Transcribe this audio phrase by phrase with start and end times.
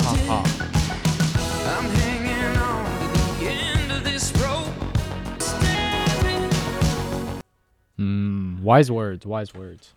[0.00, 1.78] ha ha ha.
[1.78, 4.72] I'm hanging on to the end of this rope.
[5.40, 6.50] Staring
[7.98, 9.94] Mm, wise words, wise words.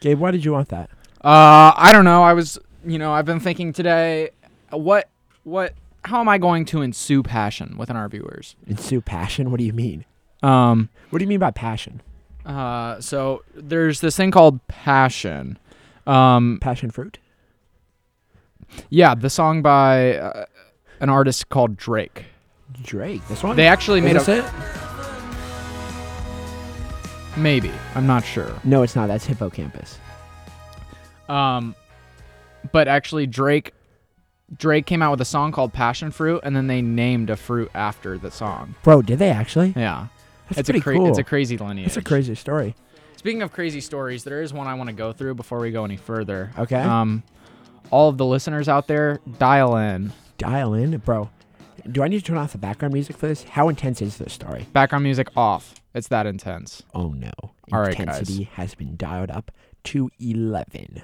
[0.00, 0.90] Gabe, why did you want that?
[1.22, 2.22] Uh, I don't know.
[2.22, 4.30] I was, you know, I've been thinking today,
[4.70, 5.08] what,
[5.44, 5.74] what,
[6.04, 8.56] how am I going to ensue passion within our viewers?
[8.66, 9.50] Ensue passion?
[9.50, 10.04] What do you mean?
[10.42, 12.00] Um, What do you mean by passion?
[12.46, 15.58] uh, so there's this thing called passion.
[16.06, 17.18] Um, Passion fruit?
[18.88, 20.44] Yeah, the song by uh,
[21.00, 22.24] an artist called Drake.
[22.82, 23.26] Drake.
[23.28, 23.56] This one?
[23.56, 24.44] They actually made Is a it?
[27.36, 27.72] maybe.
[27.94, 28.52] I'm not sure.
[28.64, 29.08] No, it's not.
[29.08, 29.98] That's Hippocampus.
[31.28, 31.74] Um,
[32.72, 33.72] but actually, Drake
[34.56, 37.70] Drake came out with a song called Passion Fruit, and then they named a fruit
[37.74, 38.74] after the song.
[38.82, 39.72] Bro, did they actually?
[39.76, 40.08] Yeah,
[40.48, 41.08] That's it's pretty a cra- cool.
[41.08, 41.86] it's a crazy lineage.
[41.86, 42.74] It's a crazy story.
[43.16, 45.84] Speaking of crazy stories, there is one I want to go through before we go
[45.84, 46.50] any further.
[46.58, 46.80] Okay.
[46.80, 47.22] Um,
[47.90, 50.12] all of the listeners out there, dial in.
[50.38, 51.30] Dial in, bro.
[51.90, 53.42] Do I need to turn off the background music for this?
[53.42, 54.66] How intense is this story?
[54.72, 55.74] Background music off.
[55.94, 56.82] It's that intense.
[56.94, 57.30] Oh no.
[57.72, 58.00] All right, guys.
[58.00, 59.50] Intensity has been dialed up
[59.84, 61.02] to 11.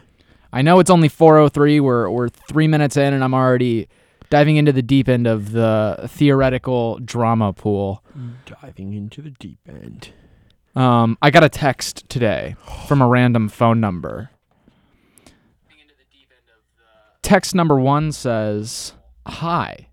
[0.52, 1.80] I know it's only 4:03.
[1.80, 3.88] We're we're three minutes in, and I'm already
[4.30, 8.02] diving into the deep end of the theoretical drama pool.
[8.62, 10.10] Diving into the deep end.
[10.74, 12.54] Um, I got a text today
[12.86, 14.30] from a random phone number.
[17.26, 18.92] Text number one says,
[19.26, 19.88] Hi.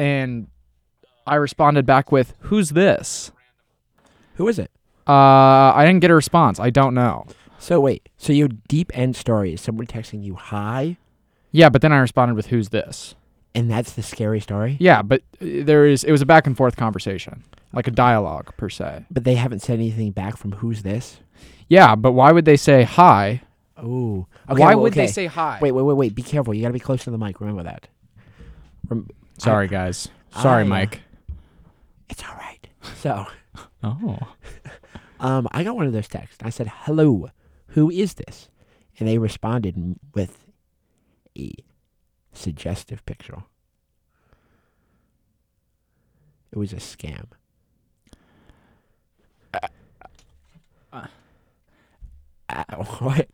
[0.00, 0.48] And
[1.28, 3.30] I responded back with, Who's this?
[4.34, 4.72] Who is it?
[5.06, 6.58] Uh, I didn't get a response.
[6.58, 7.26] I don't know.
[7.60, 8.08] So wait.
[8.16, 10.96] So your deep end story is someone texting you hi,
[11.52, 13.14] Yeah, but then I responded with, Who's this?
[13.54, 14.76] and that's the scary story.
[14.80, 18.52] Yeah, but uh, there is, it was a back and forth conversation, like a dialogue
[18.56, 19.04] per se.
[19.08, 21.20] But they haven't said anything back from who's this.
[21.68, 23.42] Yeah, but why would they say hi?
[23.84, 24.26] Oh.
[24.48, 25.58] Okay, why well, would they say hi?
[25.60, 26.14] Wait, wait, wait, wait.
[26.14, 26.54] Be careful.
[26.54, 27.40] You got to be close to the mic.
[27.40, 27.88] Remember that.
[28.88, 30.08] Rem- Sorry, guys.
[30.40, 31.02] Sorry, I, uh, Mike.
[32.08, 32.66] it's all right.
[32.96, 33.26] So,
[33.84, 34.18] Oh.
[35.20, 36.38] um, I got one of those texts.
[36.42, 37.28] I said, "Hello,
[37.68, 38.48] who is this?"
[38.98, 40.46] And they responded with
[41.36, 41.52] a
[42.32, 43.42] suggestive picture.
[46.52, 47.26] It was a scam.
[50.92, 50.98] Uh,
[53.00, 53.28] what?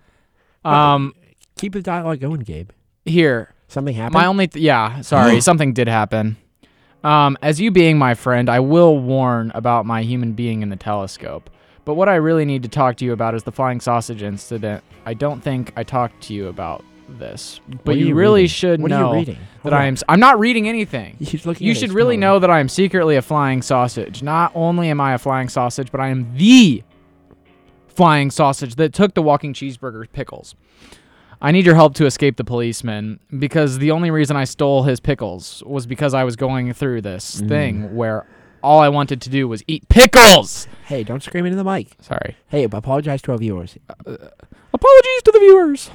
[0.65, 1.15] Um,
[1.57, 2.71] Keep the dialogue going, Gabe.
[3.05, 3.53] here.
[3.69, 4.15] Something happened.
[4.15, 6.37] My only th- yeah, sorry, something did happen.
[7.05, 10.77] Um, as you being my friend, I will warn about my human being in the
[10.77, 11.49] telescope.
[11.85, 14.83] But what I really need to talk to you about is the flying sausage incident.
[15.07, 18.49] I don't think I talked to you about this, but are you, really reading?
[18.49, 19.39] should What know are you reading?
[19.63, 19.87] that Hold I on.
[19.89, 19.95] am.
[19.95, 21.17] s- I'm not reading anything.
[21.21, 22.21] He's looking You at should his really phone.
[22.21, 24.23] know that I am secretly a flying sausage.
[24.23, 26.83] Not only am I a flying sausage, but I am the
[28.01, 30.55] flying sausage that took the walking cheeseburger pickles.
[31.43, 35.01] I need your help to escape the policeman because the only reason I stole his
[35.01, 37.49] pickles was because I was going through this Mm.
[37.49, 38.27] thing where
[38.63, 40.67] all I wanted to do was eat pickles.
[40.87, 41.89] Hey, don't scream into the mic.
[42.01, 42.37] Sorry.
[42.49, 43.77] Hey, apologize to our viewers.
[44.07, 45.91] Apologies to the viewers.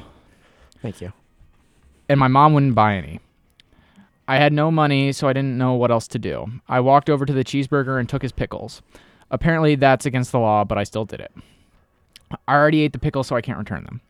[0.84, 1.12] Thank you.
[2.08, 3.20] and my mom wouldn't buy any.
[4.28, 6.46] I had no money, so I didn't know what else to do.
[6.70, 8.84] I walked over to the cheeseburger and took his pickles.
[9.32, 11.32] Apparently, that's against the law, but I still did it.
[12.48, 14.02] I already ate the pickles, so I can't return them.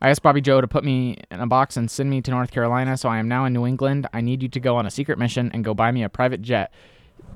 [0.00, 2.50] I asked Bobby Joe to put me in a box and send me to North
[2.50, 4.06] Carolina, so I am now in New England.
[4.12, 6.42] I need you to go on a secret mission and go buy me a private
[6.42, 6.72] jet.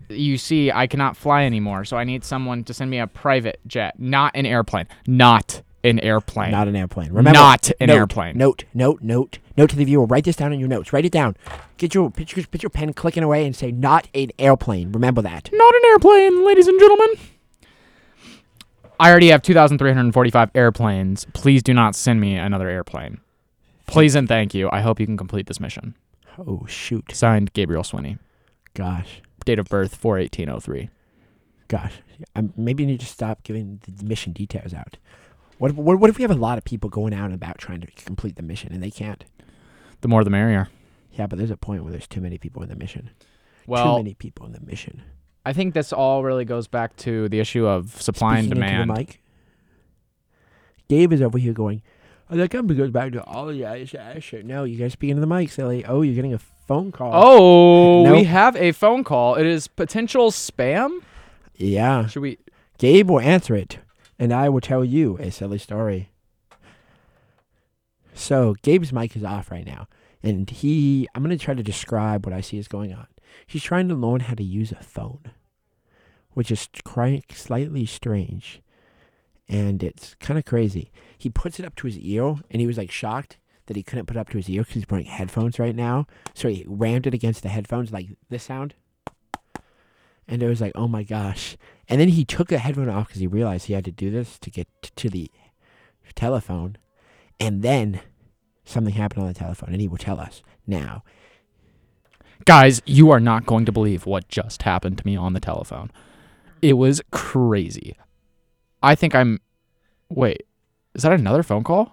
[0.09, 3.61] You see, I cannot fly anymore, so I need someone to send me a private
[3.67, 4.87] jet, not an airplane.
[5.07, 6.51] Not an airplane.
[6.51, 7.09] Not an airplane.
[7.09, 8.37] Remember, Not an note, airplane.
[8.37, 10.05] Note, note, note, note to the viewer.
[10.05, 10.93] Write this down in your notes.
[10.93, 11.37] Write it down.
[11.79, 14.93] Get your put your, put your pen clicking away and say not an airplane.
[14.93, 15.49] Remember that.
[15.53, 17.09] Not an airplane, ladies and gentlemen.
[19.00, 21.27] I already have 2,345 airplanes.
[21.33, 23.21] Please do not send me another airplane.
[23.87, 24.69] Please and thank you.
[24.71, 25.94] I hope you can complete this mission.
[26.38, 27.11] Oh shoot!
[27.12, 28.19] Signed, Gabriel Swinney.
[28.75, 30.91] Gosh, Date of birth, 41803.
[31.69, 31.94] gosh.
[32.37, 34.97] Um, maybe you need to stop giving the mission details out.
[35.59, 37.59] What, if- what what if we have a lot of people going out and about
[37.59, 39.25] trying to complete the mission and they can't?
[40.02, 40.69] The more the merrier.
[41.12, 43.11] Yeah, but there's a point where there's too many people in the mission.
[43.67, 45.02] too many people in the mission.
[45.44, 48.70] I think this all really goes back to the issue of supply and Speaking into
[48.72, 48.90] demand.
[48.90, 49.22] the mic.
[50.88, 51.82] Dave is over here going.
[52.31, 53.94] Oh, that company goes back to all the guys.
[54.44, 55.84] No, you guys speaking to the mic, silly.
[55.84, 57.10] Oh, you're getting a phone call.
[57.14, 59.34] Oh, we have a phone call.
[59.37, 61.00] It is potential spam.
[61.56, 62.06] yeah.
[62.06, 62.38] Should we?
[62.78, 63.78] Gabe will answer it,
[64.19, 66.10] and I will tell you a silly story.
[68.14, 69.87] So Gabe's mic is off right now,
[70.22, 71.08] and he.
[71.14, 73.06] I'm gonna try to describe what I see is going on.
[73.47, 75.32] He's trying to learn how to use a phone,
[76.32, 76.69] which is
[77.32, 78.62] slightly strange,
[79.49, 80.93] and it's kind of crazy.
[81.19, 84.06] He puts it up to his ear, and he was like shocked that he couldn't
[84.06, 86.06] put it up to his ear because he's wearing headphones right now.
[86.35, 88.75] So he rammed it against the headphones like this sound.
[90.26, 91.56] And it was like, oh my gosh.
[91.88, 94.38] And then he took the headphone off because he realized he had to do this
[94.41, 95.31] to get t- to the
[96.15, 96.79] telephone.
[97.38, 98.00] And then
[98.65, 101.03] something happened on the telephone, and he will tell us now.
[102.44, 105.90] Guys, you are not going to believe what just happened to me on the telephone.
[106.62, 107.96] It was crazy.
[108.82, 109.40] I think I'm.
[110.08, 110.44] Wait,
[110.94, 111.92] is that another phone call?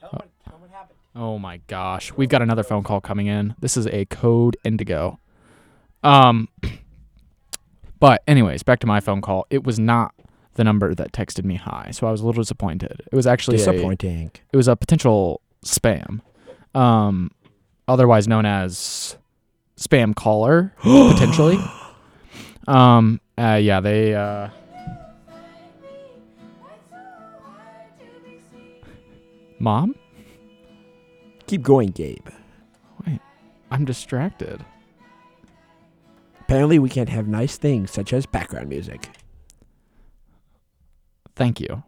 [0.00, 0.98] Tell him, tell what happened.
[1.14, 3.54] Oh my gosh, we've got another phone call coming in.
[3.60, 5.18] This is a code Indigo.
[6.02, 6.48] Um,
[8.00, 9.46] but anyways, back to my phone call.
[9.50, 10.14] It was not
[10.54, 13.02] the number that texted me hi, so I was a little disappointed.
[13.12, 14.30] It was actually a, Disappointing.
[14.52, 16.20] it was a potential spam,
[16.74, 17.30] um,
[17.86, 19.16] otherwise known as
[19.78, 21.58] spam caller potentially.
[22.66, 24.48] Um, uh, yeah, they uh,
[29.58, 29.94] mom.
[31.46, 32.28] Keep going, Gabe.
[33.06, 33.20] Wait,
[33.70, 34.64] I'm distracted.
[36.42, 39.08] Apparently, we can't have nice things such as background music.
[41.36, 41.84] Thank you.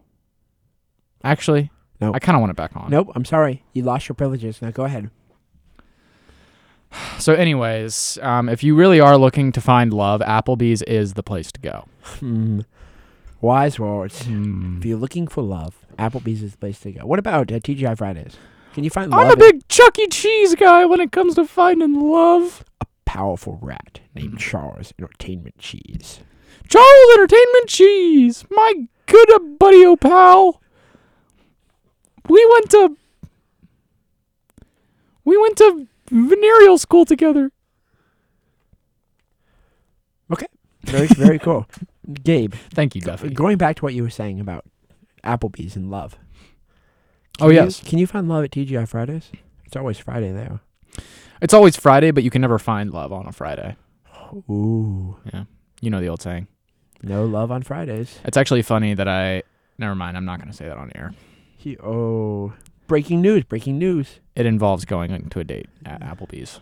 [1.23, 2.15] Actually, Nope.
[2.15, 2.89] I kind of want it back on.
[2.89, 3.63] Nope, I'm sorry.
[3.73, 4.61] You lost your privileges.
[4.61, 5.11] Now go ahead.
[7.19, 11.51] So, anyways, um, if you really are looking to find love, Applebee's is the place
[11.51, 11.85] to go.
[12.03, 12.61] Hmm.
[13.41, 14.23] Wise words.
[14.25, 14.77] Hmm.
[14.79, 17.05] If you're looking for love, Applebee's is the place to go.
[17.05, 18.37] What about uh, TGI Fridays?
[18.73, 20.07] Can you find love I'm a in big Chuck E.
[20.07, 22.63] Cheese guy when it comes to finding love.
[22.81, 24.21] a powerful rat Mm.
[24.21, 26.19] named Charles Entertainment Cheese?
[26.69, 28.73] Charles Entertainment Cheese, my
[29.05, 30.61] good buddy, oh pal.
[32.27, 32.97] We went to
[35.23, 37.51] we went to venereal school together.
[40.31, 40.47] Okay.
[40.83, 41.65] Very, very cool.
[42.23, 43.29] Gabe, Thank you, Duffy.
[43.29, 44.65] going back to what you were saying about
[45.23, 46.17] Applebee's and love.
[47.39, 49.31] Oh Can you- yes, can you find love at TGI Fridays?
[49.65, 50.59] It's always Friday there.
[51.41, 53.75] it's always Friday, but you can never find love on a Friday.
[54.49, 55.17] Ooh.
[55.33, 55.45] Yeah.
[55.79, 56.47] You know the old saying.
[57.03, 58.19] No love on Fridays.
[58.25, 59.43] It's actually funny that I.
[59.77, 60.17] Never mind.
[60.17, 61.13] I'm not going to say that on air.
[61.57, 62.53] He, oh.
[62.91, 64.19] Breaking news, breaking news.
[64.35, 66.59] It involves going to a date at Applebee's.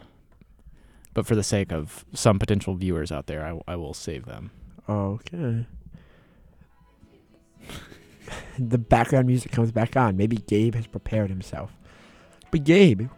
[1.15, 4.51] But for the sake of some potential viewers out there, I, I will save them.
[4.87, 5.65] Okay.
[8.59, 10.17] the background music comes back on.
[10.17, 11.71] Maybe Gabe has prepared himself.
[12.51, 13.09] But Gabe.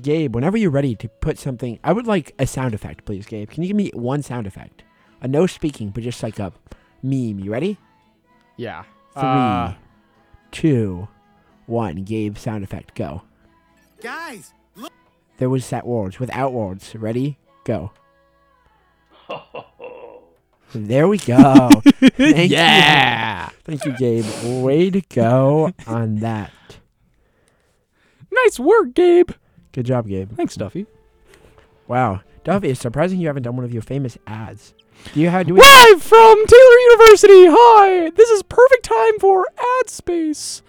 [0.00, 3.50] Gabe, whenever you're ready to put something, I would like a sound effect, please, Gabe.
[3.50, 4.84] Can you give me one sound effect?
[5.20, 6.50] A no speaking, but just like a
[7.02, 7.40] meme.
[7.40, 7.76] You ready?
[8.56, 8.84] Yeah.
[9.20, 9.72] Three, Uh,
[10.50, 11.08] two,
[11.66, 12.02] one.
[12.04, 13.22] Gabe, sound effect, go.
[14.00, 14.92] Guys, look.
[15.38, 16.94] There was set words without words.
[16.96, 17.38] Ready?
[17.64, 17.92] Go.
[20.72, 21.68] There we go.
[21.84, 22.56] Thank you.
[22.56, 23.48] yeah.
[23.64, 24.24] Thank you, Gabe.
[24.62, 26.52] Way to go on that.
[28.30, 29.30] Nice work, Gabe.
[29.72, 30.30] Good job, Gabe.
[30.36, 30.86] Thanks, Duffy.
[31.88, 32.20] Wow.
[32.44, 34.72] Duffy, it's surprising you haven't done one of your famous ads.
[35.12, 37.46] Do you have do we Live from Taylor University.
[37.50, 38.10] Hi.
[38.10, 40.62] This is perfect time for ad space.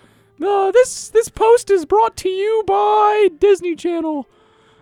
[0.43, 4.27] Uh, this this post is brought to you by Disney Channel.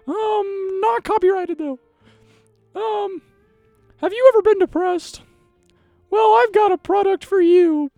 [0.08, 1.80] Um, not copyrighted though.
[2.76, 3.22] Um,
[3.98, 5.22] have you ever been depressed?
[6.10, 7.92] Well, I've got a product for you.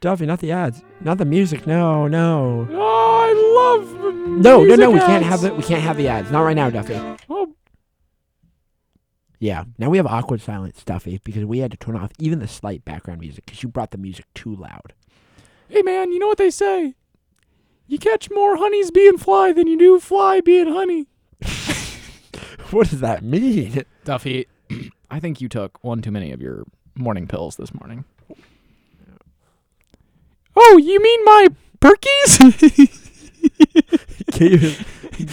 [0.00, 0.82] Duffy, not the ads.
[1.00, 1.66] Not the music.
[1.66, 2.66] No, no.
[2.72, 3.92] I love
[4.28, 6.30] No, no, no, we can't have the we can't have the ads.
[6.30, 6.94] Not right now, Duffy.
[7.28, 7.52] Oh,
[9.40, 9.64] Yeah.
[9.78, 12.46] Now we have awkward silence, Duffy, eh, because we had to turn off even the
[12.46, 14.92] slight background music because you brought the music too loud.
[15.68, 16.94] hey man, you know what they say?
[17.88, 21.06] You catch more honeys being fly than you do fly being honey.
[22.70, 23.82] What does that mean?
[24.04, 24.46] Duffy,
[25.10, 28.04] I think you took one too many of your morning pills this morning.
[30.54, 31.48] Oh, you mean my
[31.80, 32.38] perkies?
[34.30, 34.86] Gabe,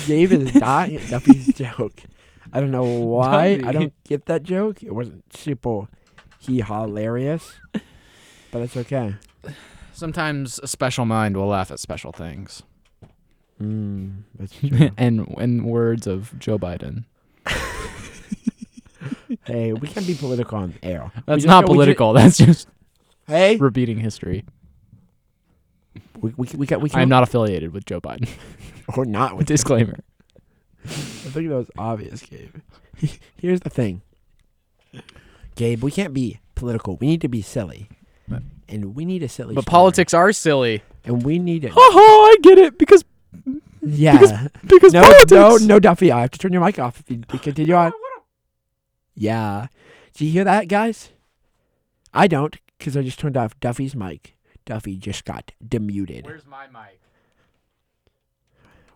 [0.08, 2.02] Gabe is dying at Duffy's joke.
[2.54, 3.62] I don't know why.
[3.66, 4.84] I don't get that joke.
[4.84, 5.88] It wasn't super
[6.40, 7.54] he hilarious,
[8.52, 9.16] but it's okay.
[9.94, 12.62] Sometimes a special mind will laugh at special things.
[13.62, 14.92] Mm, that's true.
[14.98, 17.06] and in words of Joe Biden.
[19.46, 21.12] hey, we can't be political on air.
[21.26, 22.14] That's just- not ju- political.
[22.14, 22.68] That's just
[23.28, 24.46] hey, repeating history.
[26.22, 28.30] we we we got we can I'm not affiliated with Joe Biden.
[28.96, 30.00] or not with Disclaimer.
[31.28, 32.56] I think that was obvious, Gabe.
[33.38, 34.02] Here's the thing,
[35.56, 35.84] Gabe.
[35.84, 36.98] We can't be political.
[36.98, 37.90] We need to be silly,
[38.28, 39.56] But- and we need a silly.
[39.56, 39.72] But story.
[39.72, 40.84] politics are silly.
[41.06, 41.72] and we need it.
[41.74, 42.00] Ha ha!
[42.32, 43.04] I get it because
[43.82, 44.48] yeah.
[44.68, 45.32] because no, politics.
[45.32, 46.12] no, no, Duffy.
[46.12, 47.92] I have to turn your mic off if you you continue on.
[49.20, 49.68] Yeah.
[50.14, 51.10] Do you hear that, guys?
[52.14, 54.36] I don't, because I just turned off Duffy's mic.
[54.64, 56.26] Duffy just got demuted.
[56.26, 57.00] Where's my mic?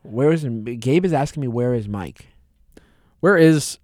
[0.04, 0.44] Where is
[0.80, 2.28] Gabe is asking me where is Mike?
[3.20, 3.78] Where is?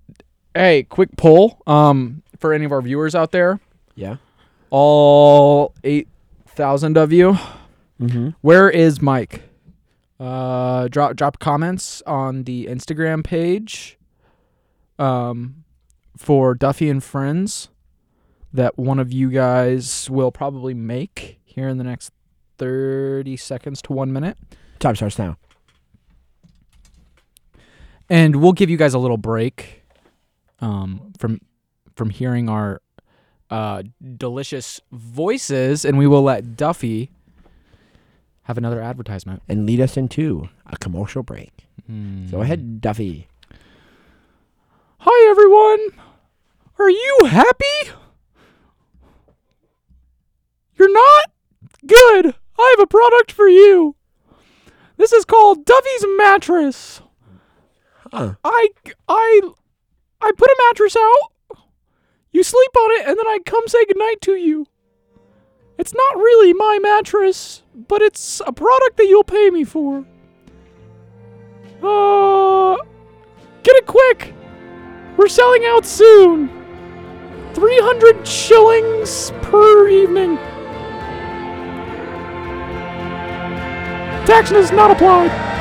[0.55, 1.62] Hey, quick poll.
[1.67, 3.59] Um, for any of our viewers out there,
[3.95, 4.17] Yeah.
[4.71, 6.07] all eight
[6.47, 7.38] thousand of you,
[8.01, 8.29] Mm-hmm.
[8.41, 9.43] where is Mike?
[10.19, 13.97] Uh, drop drop comments on the Instagram page.
[14.97, 15.63] Um,
[16.17, 17.69] for Duffy and Friends,
[18.51, 22.12] that one of you guys will probably make here in the next
[22.57, 24.38] thirty seconds to one minute.
[24.79, 25.38] Time starts now.
[28.10, 29.84] And we'll give you guys a little break
[30.60, 31.42] um, from
[31.96, 32.82] from hearing our
[33.50, 33.84] uh,
[34.18, 37.10] delicious voices, and we will let Duffy
[38.44, 39.42] have another advertisement.
[39.48, 41.52] And lead us into a commercial break.
[41.86, 42.28] Hmm.
[42.28, 43.28] Go ahead, Duffy.
[45.00, 46.04] Hi everyone.
[46.80, 47.92] Are you happy?
[50.78, 51.32] You're not?
[51.86, 52.36] Good.
[52.60, 53.96] I have a product for you.
[54.98, 57.02] This is called Duffy's mattress.
[58.14, 58.70] I
[59.08, 59.42] I
[60.22, 61.58] I put a mattress out.
[62.32, 64.68] You sleep on it and then I come say goodnight to you.
[65.78, 70.06] It's not really my mattress, but it's a product that you'll pay me for.
[71.84, 72.78] Uh
[73.68, 74.34] Get it quick.
[75.18, 76.48] We're selling out soon.
[77.54, 80.38] 300 shillings per evening.
[84.26, 85.57] Tax does not applied.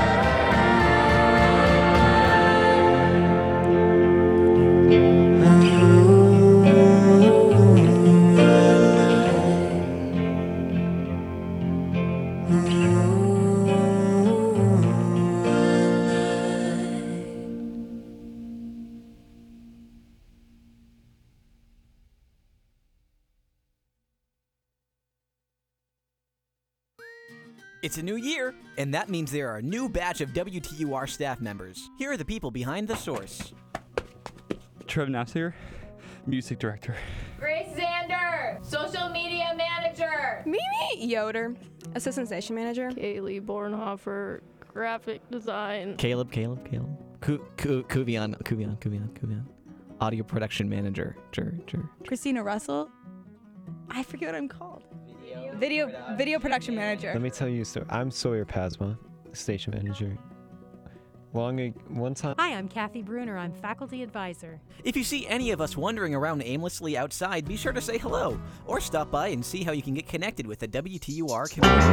[27.97, 31.41] It's a new year, and that means there are a new batch of WTUR staff
[31.41, 31.88] members.
[31.97, 33.55] Here are the people behind the source.
[34.87, 35.55] Trev Nassir,
[36.26, 36.95] music director.
[37.41, 40.43] Grace Zander, social media manager.
[40.45, 41.57] Mimi Yoder,
[41.95, 42.91] assistant station manager.
[42.91, 45.97] Kaylee Bornhofer, graphic design.
[45.97, 46.99] Caleb, Caleb, Caleb.
[47.23, 49.47] Ku, Ku, Kuvian, Kuvian, Kuvian, Kuvian.
[50.03, 51.17] Audio production manager.
[51.33, 51.88] Jur, Jur.
[52.07, 52.91] Christina Russell.
[53.88, 54.85] I forget what I'm called.
[55.58, 57.12] Video video production manager.
[57.12, 57.86] Let me tell you a story.
[57.88, 58.96] I'm Sawyer Pasma,
[59.32, 60.16] station manager.
[61.32, 62.34] Long ag- one time.
[62.38, 63.36] Hi, I'm Kathy Bruner.
[63.36, 64.60] I'm faculty advisor.
[64.84, 68.40] If you see any of us wandering around aimlessly outside, be sure to say hello
[68.66, 71.86] or stop by and see how you can get connected with the WTUR community.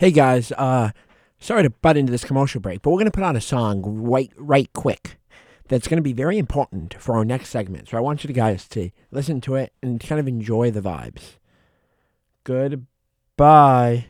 [0.00, 0.92] Hey guys, uh,
[1.40, 4.32] sorry to butt into this commercial break, but we're gonna put on a song right,
[4.38, 5.18] right quick.
[5.68, 7.90] That's gonna be very important for our next segment.
[7.90, 10.80] So I want you to guys to listen to it and kind of enjoy the
[10.80, 11.36] vibes.
[12.44, 14.06] Goodbye.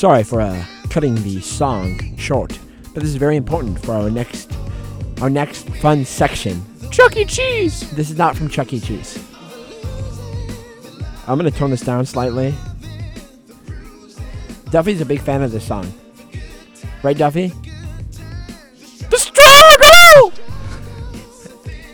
[0.00, 2.58] Sorry for uh, cutting the song short,
[2.94, 4.50] but this is very important for our next
[5.20, 6.64] our next fun section.
[6.90, 7.26] Chuck E.
[7.26, 7.90] Cheese.
[7.90, 8.80] This is not from Chuck E.
[8.80, 9.22] Cheese.
[11.26, 12.54] I'm gonna tone this down slightly.
[14.70, 15.92] Duffy's a big fan of this song,
[17.02, 17.52] right, Duffy?
[19.10, 20.32] The struggle.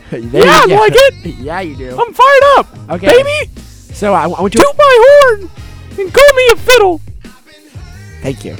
[0.09, 1.35] Yeah, you I like it.
[1.39, 1.89] yeah, you do.
[1.89, 3.51] I'm fired up, okay, baby.
[3.57, 4.61] So I, I want you.
[4.61, 4.65] To.
[4.65, 5.51] Toot my horn
[5.99, 7.01] and call me a fiddle.
[8.21, 8.55] Thank you.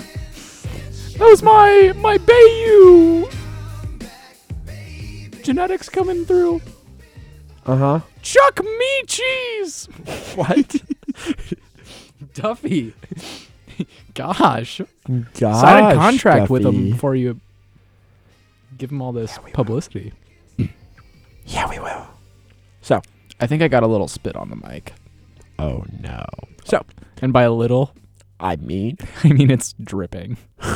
[1.18, 3.28] That was my my Bayou.
[5.44, 6.62] Genetics coming through.
[7.66, 8.00] Uh huh.
[8.22, 9.86] Chuck me cheese.
[10.36, 10.76] What?
[12.34, 12.94] Duffy.
[14.14, 14.82] Gosh.
[15.40, 16.78] Gosh, Sign a contract with Duffy.
[16.78, 17.40] him before you
[18.78, 20.14] give him all this publicity.
[21.50, 22.06] Yeah, we will.
[22.82, 23.02] So.
[23.40, 24.92] I think I got a little spit on the mic.
[25.58, 26.26] Oh no.
[26.66, 26.84] So
[27.22, 27.94] And by a little,
[28.40, 30.38] I mean, I mean it's dripping.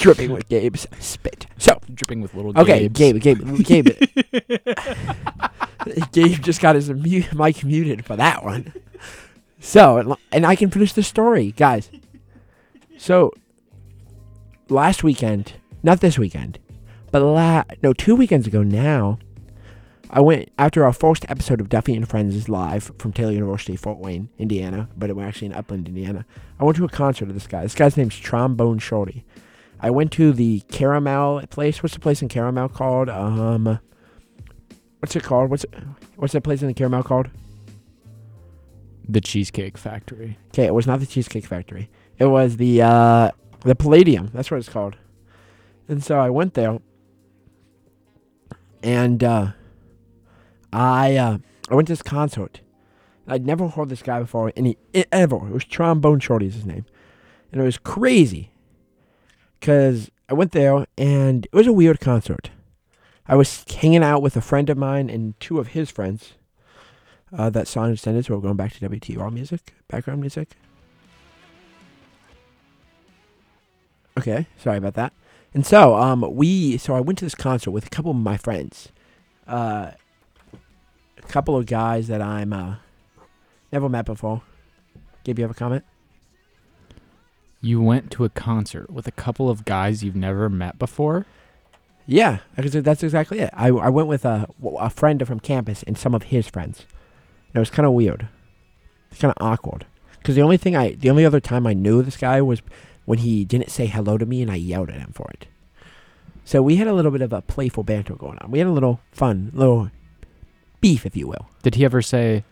[0.00, 1.46] dripping with Gabe's spit.
[1.58, 2.88] So Dripping with little okay.
[2.88, 3.88] Gabe, Gabe, Gabe.
[6.12, 8.72] Gabe just got his mu- mic muted for that one.
[9.60, 11.90] So, and- and I can finish the story, guys.
[12.98, 13.32] So,
[14.68, 16.58] last weekend, not this weekend,
[17.10, 19.18] but la- no, two weekends ago now,
[20.14, 23.74] I went after our first episode of Duffy and Friends is live from Taylor University,
[23.74, 26.24] Fort Wayne, Indiana, but we're actually in Upland, Indiana.
[26.60, 27.64] I went to a concert of this guy.
[27.64, 29.24] This guy's name's Trombone Shorty.
[29.80, 31.82] I went to the Caramel place.
[31.82, 33.08] What's the place in Caramel called?
[33.08, 33.80] Um,
[35.00, 35.50] what's it called?
[35.50, 35.74] What's it,
[36.14, 37.28] what's that place in the Caramel called?
[39.08, 40.38] The Cheesecake Factory.
[40.50, 41.90] Okay, it was not the Cheesecake Factory.
[42.18, 43.30] It was the uh,
[43.62, 44.30] the Palladium.
[44.32, 44.94] That's what it's called.
[45.88, 46.78] And so I went there,
[48.80, 49.48] and uh,
[50.74, 51.38] I uh,
[51.70, 52.60] I went to this concert.
[53.26, 54.76] I'd never heard this guy before, any
[55.12, 55.36] ever.
[55.36, 56.84] It was Trombone Shorty is his name,
[57.52, 58.50] and it was crazy.
[59.60, 62.50] Cause I went there, and it was a weird concert.
[63.26, 66.34] I was hanging out with a friend of mine and two of his friends.
[67.32, 70.50] Uh, that song extended, so we're going back to WTR music, background music.
[74.18, 75.12] Okay, sorry about that.
[75.54, 78.36] And so, um, we, so I went to this concert with a couple of my
[78.36, 78.90] friends,
[79.46, 79.92] uh,
[81.24, 82.76] a couple of guys that I'm uh,
[83.72, 84.42] never met before.
[85.24, 85.84] Gabe, you have a comment?
[87.60, 91.26] You went to a concert with a couple of guys you've never met before?
[92.06, 93.50] Yeah, because that's exactly it.
[93.54, 94.46] I, I went with a,
[94.78, 96.80] a friend from campus and some of his friends.
[97.48, 98.28] And it was kind of weird.
[99.10, 99.86] It's kind of awkward.
[100.18, 102.60] Because the only thing I, the only other time I knew this guy was
[103.06, 105.46] when he didn't say hello to me and I yelled at him for it.
[106.44, 108.50] So we had a little bit of a playful banter going on.
[108.50, 109.90] We had a little fun, little
[110.84, 111.48] beef, if you will.
[111.62, 112.44] Did he ever say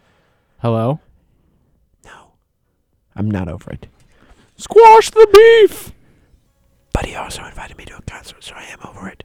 [0.62, 1.01] hello?
[2.03, 2.33] No,
[3.14, 3.88] I'm not over it.
[4.57, 5.92] Squash the beef!
[6.95, 9.23] But he also invited me to a concert, so I am over it.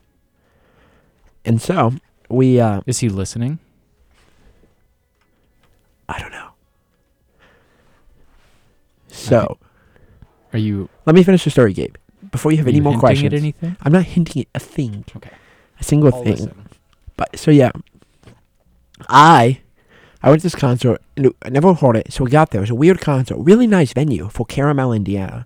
[1.46, 1.94] And so
[2.28, 3.60] we, uh, Is he listening?
[6.10, 6.50] I don't know.
[9.08, 9.58] So
[10.52, 11.96] Are you let me finish the story, Gabe.
[12.32, 13.78] Before you have any more questions, at anything?
[13.84, 15.06] I'm not hinting at a thing.
[15.16, 15.32] Okay.
[15.80, 16.34] A single I'll thing.
[16.34, 16.70] listen.
[17.16, 17.72] But so yeah,
[19.08, 19.62] I
[20.22, 21.02] I went to this concert.
[21.16, 22.60] And I never heard it, so we got there.
[22.60, 25.46] It was a weird concert, really nice venue for Caramel, Indiana.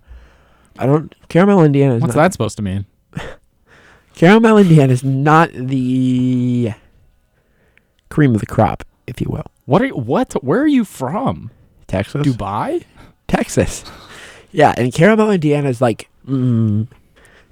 [0.78, 1.96] I don't Caramel, Indiana.
[1.96, 2.86] Is What's not, that supposed to mean?
[4.14, 6.72] Caramel, Indiana is not the
[8.08, 9.46] cream of the crop, if you will.
[9.66, 10.32] What are what?
[10.42, 11.50] Where are you from?
[11.86, 12.84] Texas, Dubai?
[13.28, 13.84] Texas.
[14.54, 16.86] Yeah, and Caramel, Indiana is like, mm,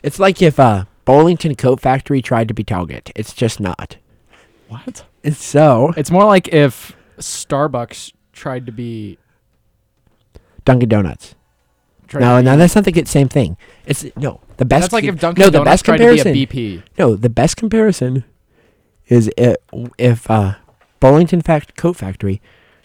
[0.02, 3.10] it's like if uh, Burlington Coat Factory tried to be Target.
[3.16, 3.96] It's just not.
[4.70, 5.04] What?
[5.24, 9.18] And so It's more like if Starbucks tried to be
[10.64, 11.34] Dunkin' Donuts.
[12.08, 13.56] tried No, to no, be- that's not the same thing.
[13.86, 14.82] It's no the best.
[14.84, 16.26] That's like if Dunkin' no, the Donuts best tried comparison.
[16.28, 16.46] to be a
[16.78, 16.82] BP.
[16.98, 18.24] No, the best comparison
[19.08, 19.56] is if,
[19.98, 20.54] if uh,
[21.00, 22.40] Burlington Fact Coat Factory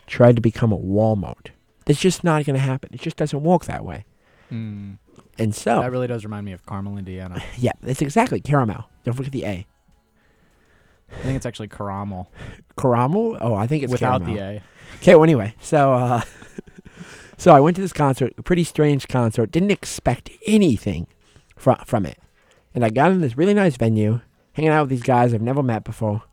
[0.07, 1.47] tried to become a Walmart.
[1.85, 2.89] That's just not going to happen.
[2.93, 4.05] It just doesn't work that way.
[4.51, 4.97] Mm,
[5.37, 7.43] And so, That really does remind me of Carmel, Indiana.
[7.57, 8.89] yeah, that's exactly caramel.
[9.03, 9.67] Don't forget the A.
[11.11, 12.31] I think it's actually caramel
[12.77, 13.37] Caramel?
[13.41, 14.35] Oh, I think it's without caramel.
[14.35, 14.63] the A.
[14.97, 16.21] Okay, well, anyway, so uh,
[17.37, 19.51] so I went to this concert, a pretty strange concert.
[19.51, 21.07] Didn't expect anything
[21.55, 22.17] from from it,
[22.73, 24.21] and I got in this really nice venue,
[24.53, 26.23] hanging out with these guys I've never met before,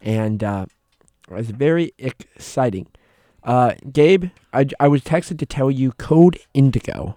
[0.00, 0.66] and uh,
[1.28, 2.86] it was very exciting.
[3.44, 7.16] Uh, Gabe, I, I was texted to tell you code Indigo.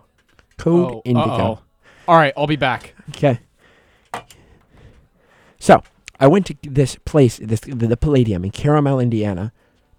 [0.57, 1.29] Code Oh, Indigo.
[1.29, 1.59] uh-oh.
[2.07, 2.95] All right, I'll be back.
[3.09, 3.39] Okay.
[5.59, 5.83] So
[6.19, 9.51] I went to this place, this the, the Palladium in Caramel, Indiana,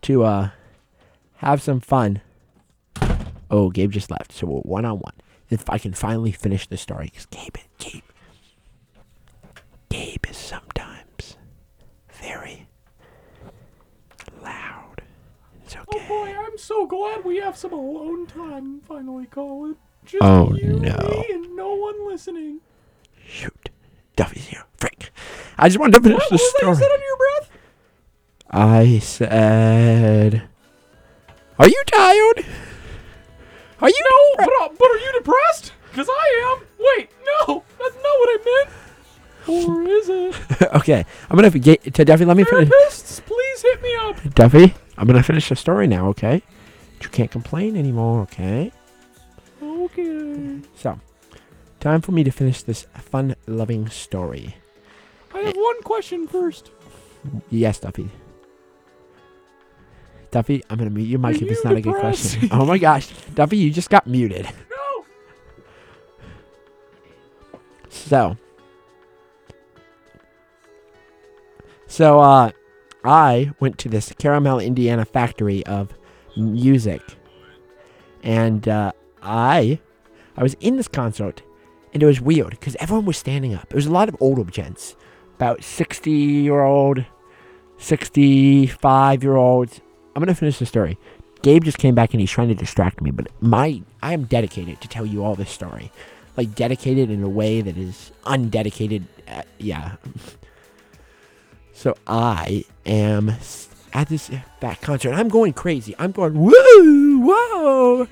[0.03, 0.51] to uh
[1.37, 2.21] have some fun.
[3.51, 5.13] Oh, Gabe just left, so we're one on one.
[5.51, 7.07] if I can finally finish the story.
[7.07, 8.03] Because Gabe, Gabe,
[9.89, 11.37] Gabe is sometimes
[12.13, 12.67] very
[14.43, 15.03] loud.
[15.65, 15.85] It's okay.
[15.95, 19.77] Oh boy, I'm so glad we have some alone time finally, Colin.
[20.05, 20.97] Just Oh, you, no.
[20.97, 22.61] me, and no one listening.
[23.27, 23.71] Shoot,
[24.17, 24.65] Duffy's here.
[24.79, 25.11] Frick.
[25.59, 26.77] I just wanted to finish What, the what was that you story.
[26.77, 27.51] said under your breath?
[28.51, 30.43] I said,
[31.59, 32.47] "Are you tired?
[33.81, 34.05] Are you
[34.39, 35.73] No, but, uh, but are you depressed?
[35.91, 36.67] Because I am.
[36.79, 38.71] Wait, no, that's not what I meant.
[39.69, 40.63] Or is it?
[40.77, 42.25] okay, I'm gonna get to Duffy.
[42.25, 42.69] Let me finish.
[42.69, 44.35] Therapists, please hit me up.
[44.35, 46.09] Duffy, I'm gonna finish the story now.
[46.09, 46.43] Okay,
[47.03, 48.23] you can't complain anymore.
[48.23, 48.73] Okay.
[49.63, 50.61] Okay.
[50.77, 50.99] So,
[51.87, 54.57] time for me to finish this fun-loving story.
[55.33, 56.73] I have one question first.
[57.49, 58.11] Yes, Duffy.
[60.33, 62.49] Duffy, I'm gonna mute your mic Are if it's not a good question.
[62.51, 64.49] oh my gosh, Duffy, you just got muted.
[64.69, 65.05] No.
[67.89, 68.37] So,
[71.87, 72.51] so uh,
[73.05, 75.95] I went to this Caramel, Indiana factory of
[76.37, 77.01] music,
[78.25, 78.91] and uh,
[79.23, 79.79] I,
[80.37, 81.43] I was in this concert,
[81.97, 83.69] and it was weird because everyone was standing up.
[83.71, 84.97] It was a lot of older gents,
[85.37, 87.07] about sixty-year-old,
[87.79, 89.81] sixty-five-year-olds.
[90.15, 90.99] I'm gonna finish the story.
[91.41, 94.83] Gabe just came back and he's trying to distract me, but my I am dedicated
[94.83, 95.91] to tell you all this story
[96.37, 99.05] like dedicated in a way that is undedicated.
[99.27, 99.97] Uh, yeah.
[101.73, 103.35] So I am
[103.93, 105.13] at this uh, that concert.
[105.13, 105.95] I'm going crazy.
[105.99, 108.09] I'm going woo whoa.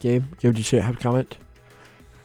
[0.00, 1.36] Gabe, Gabe, did you have a comment?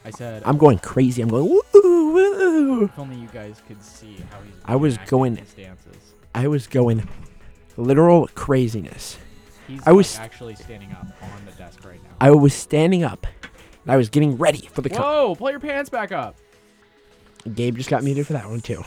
[0.04, 0.42] I said.
[0.44, 1.22] I'm going crazy.
[1.22, 2.84] I'm going woo woo.
[2.84, 4.54] If only you guys could see how he's.
[4.64, 6.14] I was going- His dances.
[6.34, 7.08] I was going
[7.76, 9.16] literal craziness.
[9.68, 12.10] He's I was- like, actually standing up on the desk right now.
[12.20, 13.26] I was standing up.
[13.84, 15.34] And I was getting ready for the Whoa!
[15.34, 16.36] Pull your pants back up.
[17.52, 18.84] Gabe just got muted for that one too.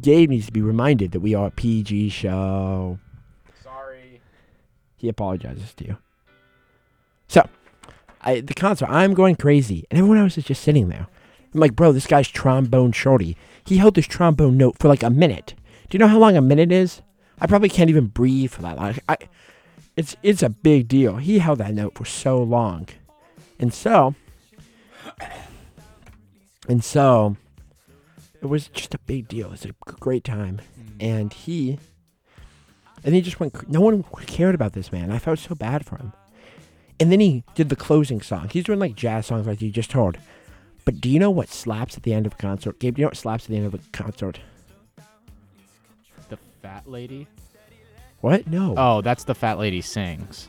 [0.00, 2.98] Gabe needs to be reminded that we are a PG show.
[5.06, 5.98] He apologizes to you.
[7.28, 7.48] So,
[8.22, 11.06] I the concert, I'm going crazy, and everyone else is just sitting there.
[11.54, 13.36] I'm like, bro, this guy's trombone shorty.
[13.64, 15.54] He held this trombone note for like a minute.
[15.88, 17.02] Do you know how long a minute is?
[17.40, 18.96] I probably can't even breathe for that long.
[19.08, 19.16] I,
[19.96, 21.18] it's it's a big deal.
[21.18, 22.88] He held that note for so long,
[23.60, 24.16] and so,
[26.68, 27.36] and so,
[28.42, 29.52] it was just a big deal.
[29.52, 30.96] It's a great time, hmm.
[30.98, 31.78] and he,
[33.06, 33.70] and he just went.
[33.70, 35.10] No one cared about this man.
[35.12, 36.12] I felt so bad for him.
[36.98, 38.48] And then he did the closing song.
[38.50, 40.18] He's doing like jazz songs like you just heard.
[40.84, 42.78] But do you know what slaps at the end of a concert?
[42.80, 44.40] Gabe, do you know what slaps at the end of a concert?
[46.28, 47.28] The fat lady.
[48.22, 48.46] What?
[48.46, 48.74] No.
[48.76, 50.48] Oh, that's the fat lady sings.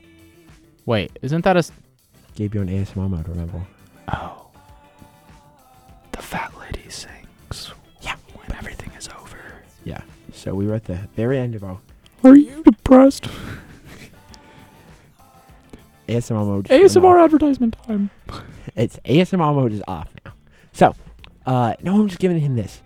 [0.86, 1.64] Wait, isn't that a.
[2.36, 3.62] Gabe, you're in ASMR mode, remember?
[4.12, 4.48] Oh.
[6.12, 7.74] The fat lady sings.
[8.02, 8.16] Yeah.
[8.34, 9.38] When everything is over.
[9.84, 10.02] Yeah.
[10.34, 11.78] So we were at the very end of our
[12.28, 13.30] Are you depressed?
[16.10, 16.66] ASMR mode.
[16.68, 18.10] ASMR advertisement time.
[18.76, 20.34] It's ASMR mode is off now.
[20.74, 20.94] So,
[21.46, 22.82] uh, no one was giving him this.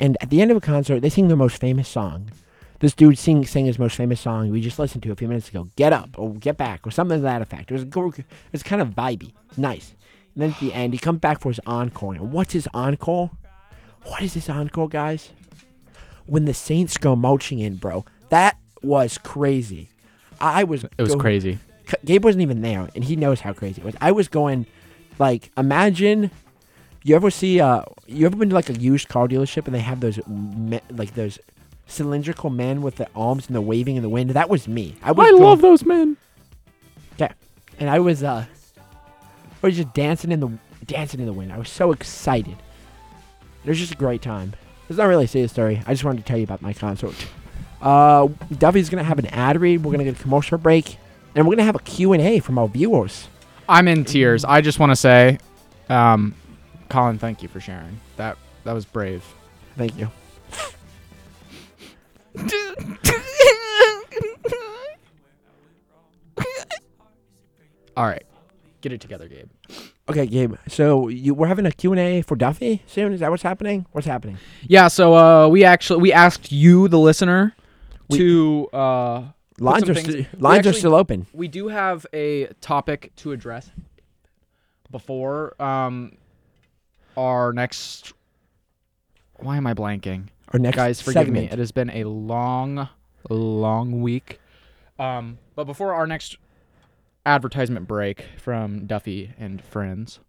[0.00, 2.30] And at the end of a concert, they sing their most famous song.
[2.80, 5.50] This dude sing sang his most famous song we just listened to a few minutes
[5.50, 5.68] ago.
[5.76, 7.70] Get up or get back or something to that effect.
[7.70, 9.94] It was it was kind of vibey, nice.
[10.34, 12.14] And then at the end, he comes back for his encore.
[12.14, 13.30] And what's his encore?
[14.02, 15.30] What is his encore, guys?
[16.26, 18.04] When the Saints go marching in, bro.
[18.30, 19.88] That was crazy.
[20.40, 20.84] I was.
[20.84, 21.58] It was go- crazy.
[22.04, 23.96] Gabe wasn't even there, and he knows how crazy it was.
[24.00, 24.66] I was going,
[25.18, 26.30] like, imagine.
[27.02, 27.60] You ever see?
[27.60, 30.80] Uh, you ever been to like a used car dealership and they have those, me-
[30.90, 31.38] like those
[31.86, 34.30] cylindrical men with the arms and the waving in the wind?
[34.30, 34.96] That was me.
[35.02, 35.26] I was.
[35.26, 36.16] I going- love those men.
[37.18, 37.32] Yeah,
[37.78, 38.44] and I was uh,
[39.62, 40.50] I was just dancing in the
[40.86, 41.52] dancing in the wind.
[41.52, 42.56] I was so excited.
[43.64, 44.52] It was just a great time.
[44.88, 45.82] It's not really a serious story.
[45.86, 47.14] I just wanted to tell you about my concert.
[47.80, 49.82] Uh, Duffy's gonna have an ad read.
[49.84, 50.98] We're gonna get a commercial break,
[51.34, 53.28] and we're gonna have a Q and A from our viewers.
[53.68, 54.44] I'm in tears.
[54.44, 55.38] I just want to say,
[55.88, 56.34] um,
[56.88, 58.00] Colin, thank you for sharing.
[58.16, 59.24] That that was brave.
[59.76, 60.10] Thank you.
[67.96, 68.24] All right,
[68.80, 69.48] get it together, Gabe.
[70.08, 70.54] Okay, Gabe.
[70.68, 73.12] So you we're having a Q and A for Duffy soon.
[73.12, 73.86] Is that what's happening?
[73.92, 74.38] What's happening?
[74.66, 74.88] Yeah.
[74.88, 77.54] So uh, we actually we asked you, the listener,
[78.10, 79.22] We- to uh,
[79.58, 81.26] Lines are we lines are still open.
[81.34, 83.70] We do have a topic to address
[84.90, 86.16] before um
[87.16, 88.12] our next.
[89.36, 90.28] Why am I blanking?
[90.52, 91.44] Our next Guys, forgive me.
[91.44, 92.88] It has been a long,
[93.28, 94.40] long week.
[94.98, 96.36] Um, but before our next
[97.24, 100.20] advertisement break from Duffy and friends,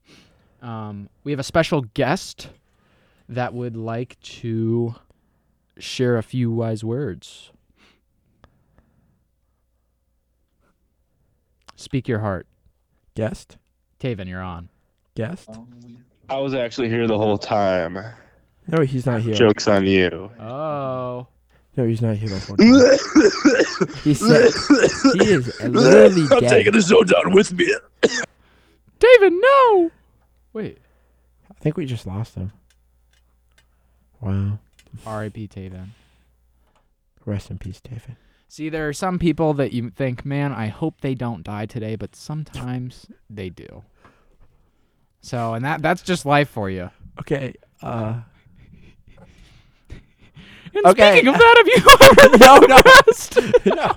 [0.62, 2.50] um, we have a special guest
[3.28, 4.96] that would like to
[5.78, 7.52] share a few wise words.
[11.82, 12.46] Speak your heart.
[13.15, 13.58] Guest?
[14.00, 14.70] Tavin, you're on.
[15.15, 15.50] Guest?
[16.30, 17.98] I was actually here the whole time.
[18.67, 19.34] No, he's not here.
[19.34, 20.30] Joke's on you.
[20.39, 21.28] Oh.
[21.76, 22.32] No, he's not here.
[22.34, 22.98] unfortunately.
[24.04, 24.54] He's sick.
[25.22, 26.50] He is literally I'm dead.
[26.50, 27.74] taking the show down with me.
[29.00, 29.91] David, no.
[30.54, 30.78] Wait.
[31.50, 32.52] I think we just lost him.
[34.20, 34.60] Wow.
[35.06, 35.48] R.I.P.
[35.48, 35.88] Tavin.
[37.26, 38.17] Rest in peace, David.
[38.52, 41.96] See, there are some people that you think, man, I hope they don't die today,
[41.96, 43.86] but sometimes they do.
[45.22, 46.90] So, and that that's just life for you.
[47.18, 47.54] Okay.
[47.82, 48.20] Uh.
[50.76, 51.12] And Okay.
[51.14, 53.40] speaking of that, have you ever no, no, noticed?
[53.66, 53.96] no.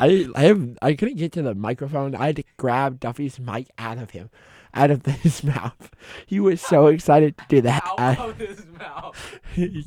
[0.00, 2.16] I I have I couldn't get to the microphone.
[2.16, 4.30] I had to grab Duffy's mic out of him,
[4.74, 5.90] out of his mouth.
[6.26, 7.82] He was so excited to do that.
[7.98, 9.40] I- his mouth.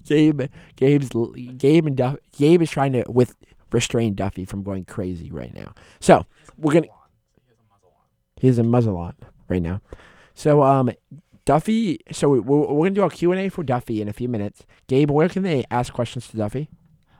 [0.05, 0.43] Gabe,
[0.75, 1.09] Gabe's
[1.57, 3.35] Gabe and Duff, Gabe is trying to with
[3.71, 5.73] restrain Duffy from going crazy right now.
[5.99, 6.25] So
[6.57, 6.87] we're gonna.
[8.37, 9.15] He has a muzzle on
[9.47, 9.81] right now.
[10.33, 10.91] So um,
[11.45, 11.99] Duffy.
[12.11, 14.27] So we, we're, we're gonna do a Q and A for Duffy in a few
[14.27, 14.65] minutes.
[14.87, 16.69] Gabe, where can they ask questions to Duffy?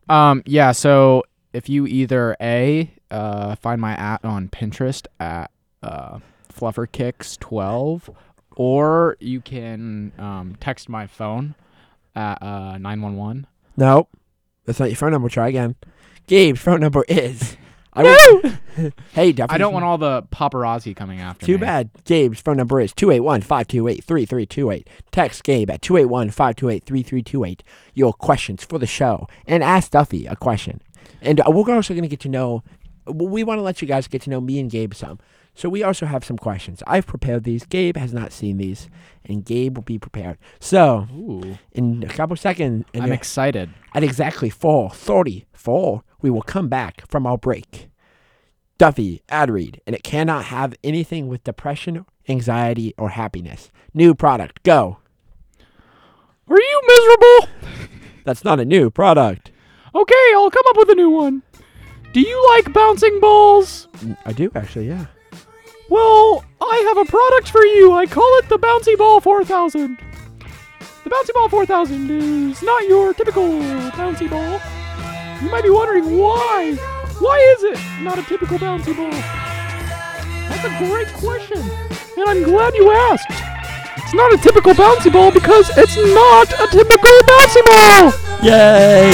[0.10, 5.52] Um, yeah, so if you either A, uh, find my at on Pinterest at
[5.84, 6.19] uh,
[6.52, 8.14] FlufferKicks12,
[8.56, 11.56] or you can um, text my phone
[12.16, 13.48] at uh, 911.
[13.78, 14.08] No,
[14.66, 15.30] that's not your phone number.
[15.30, 15.76] Try again.
[16.28, 17.58] Gabe's phone number is.
[17.94, 18.52] I will-
[19.12, 19.54] hey, Duffy.
[19.54, 21.58] I don't want all the paparazzi coming after Too me.
[21.58, 21.90] Too bad.
[22.06, 24.90] Gabe's phone number is 281 528 3328.
[25.12, 27.64] Text Gabe at 281 528 3328.
[27.94, 29.28] Your questions for the show.
[29.46, 30.82] And ask Duffy a question.
[31.22, 32.64] And uh, we're also going to get to know,
[33.08, 35.20] we want to let you guys get to know me and Gabe some.
[35.54, 36.82] So we also have some questions.
[36.88, 37.66] I've prepared these.
[37.66, 38.90] Gabe has not seen these.
[39.26, 40.38] And Gabe will be prepared.
[40.60, 43.70] So, Ooh, in a couple seconds, I'm excited.
[43.94, 47.90] at exactly 4:34, we will come back from our break.
[48.78, 53.70] Duffy, ad read, and it cannot have anything with depression, anxiety, or happiness.
[53.94, 54.98] New product, go.
[56.50, 57.50] Are you miserable?
[58.26, 59.52] That's not a new product.
[59.94, 61.44] Okay, I'll come up with a new one.
[62.14, 63.88] Do you like bouncing balls?
[63.98, 65.06] Mm, I do actually, yeah.
[65.91, 67.91] Well, I have a product for you.
[67.91, 69.97] I call it the Bouncy Ball 4000.
[71.04, 73.43] The Bouncy Ball 4000 is not your typical
[73.99, 74.62] bouncy ball.
[75.43, 76.75] You might be wondering why.
[77.19, 79.12] Why is it not a typical bouncy ball?
[80.47, 83.27] That's a great question, and I'm glad you asked.
[83.97, 88.13] It's not a typical bouncy ball because it's not a typical bouncy ball.
[88.41, 89.12] Yay!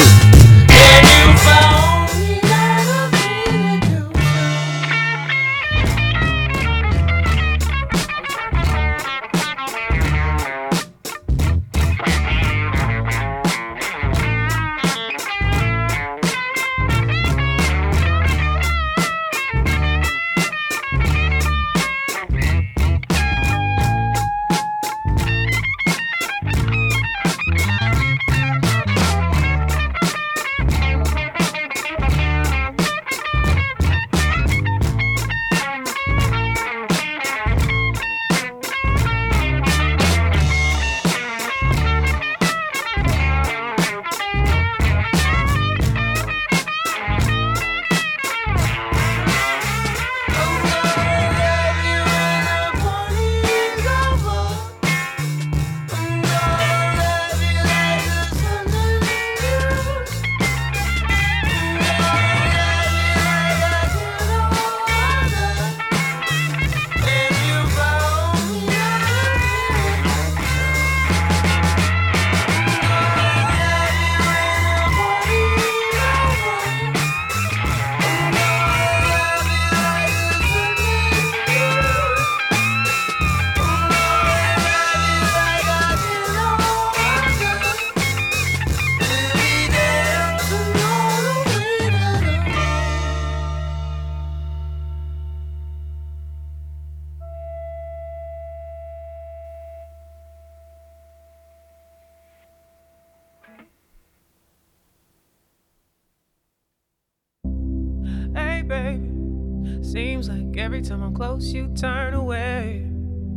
[110.58, 112.84] Like every time I'm close, you turn away.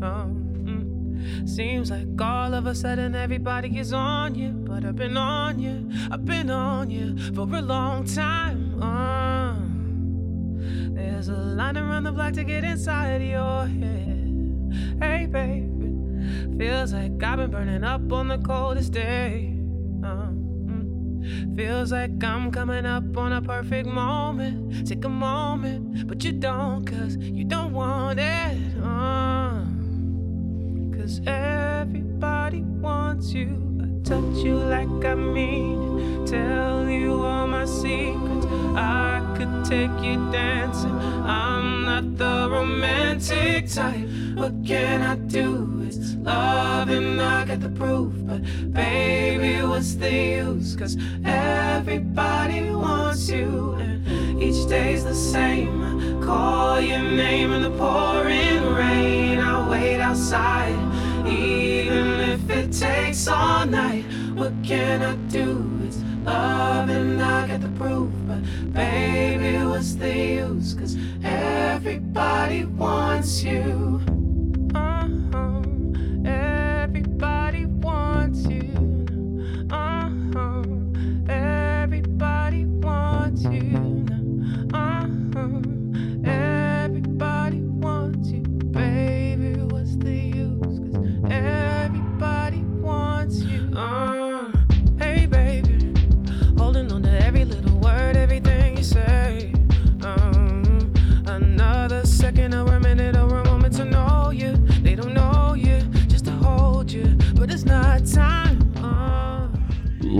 [0.03, 1.49] Um, mm.
[1.49, 5.91] Seems like all of a sudden everybody is on you, but I've been on you,
[6.11, 8.83] I've been on you for a long time.
[8.83, 9.55] Uh,
[10.95, 14.99] there's a line around the block to get inside your head.
[14.99, 15.69] Hey, baby,
[16.59, 19.60] feels like I've been burning up on the coldest day.
[21.57, 24.87] Feels like I'm coming up on a perfect moment.
[24.87, 28.59] Take a moment, but you don't, cause you don't want it.
[28.83, 29.65] Uh,
[30.97, 33.70] cause everybody wants you.
[34.11, 36.27] Touch you like I mean.
[36.27, 38.45] Tell you all my secrets.
[38.75, 40.91] I could take you dancing.
[40.91, 44.09] I'm not the romantic type.
[44.35, 45.85] What can I do?
[45.87, 48.13] It's love and I got the proof.
[48.27, 48.43] But
[48.73, 50.75] baby, what's the use?
[50.75, 53.77] Cause everybody wants you.
[53.79, 55.85] And each day's the same.
[55.85, 59.39] I call your name in the pouring rain.
[59.39, 60.91] I wait outside.
[61.31, 65.71] Even if it takes all night, what can I do?
[65.87, 68.11] It's love and I got the proof.
[68.27, 70.75] But baby, what's the use?
[70.75, 73.90] Cause everybody wants you.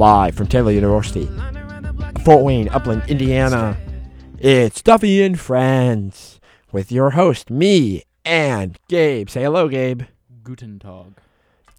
[0.01, 1.29] Live from Taylor University,
[2.25, 3.77] Fort Wayne, Upland, Indiana.
[4.39, 6.41] It's Duffy and Friends
[6.73, 9.29] with your host, me and Gabe.
[9.29, 10.05] Say hello, Gabe.
[10.43, 11.19] Guten Tag.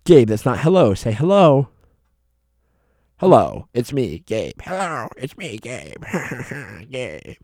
[0.03, 0.93] Gabe, that's not hello.
[0.93, 1.69] Say hello.
[3.17, 4.61] Hello, it's me, Gabe.
[4.61, 6.03] Hello, it's me, Gabe.
[6.91, 7.43] Gabe.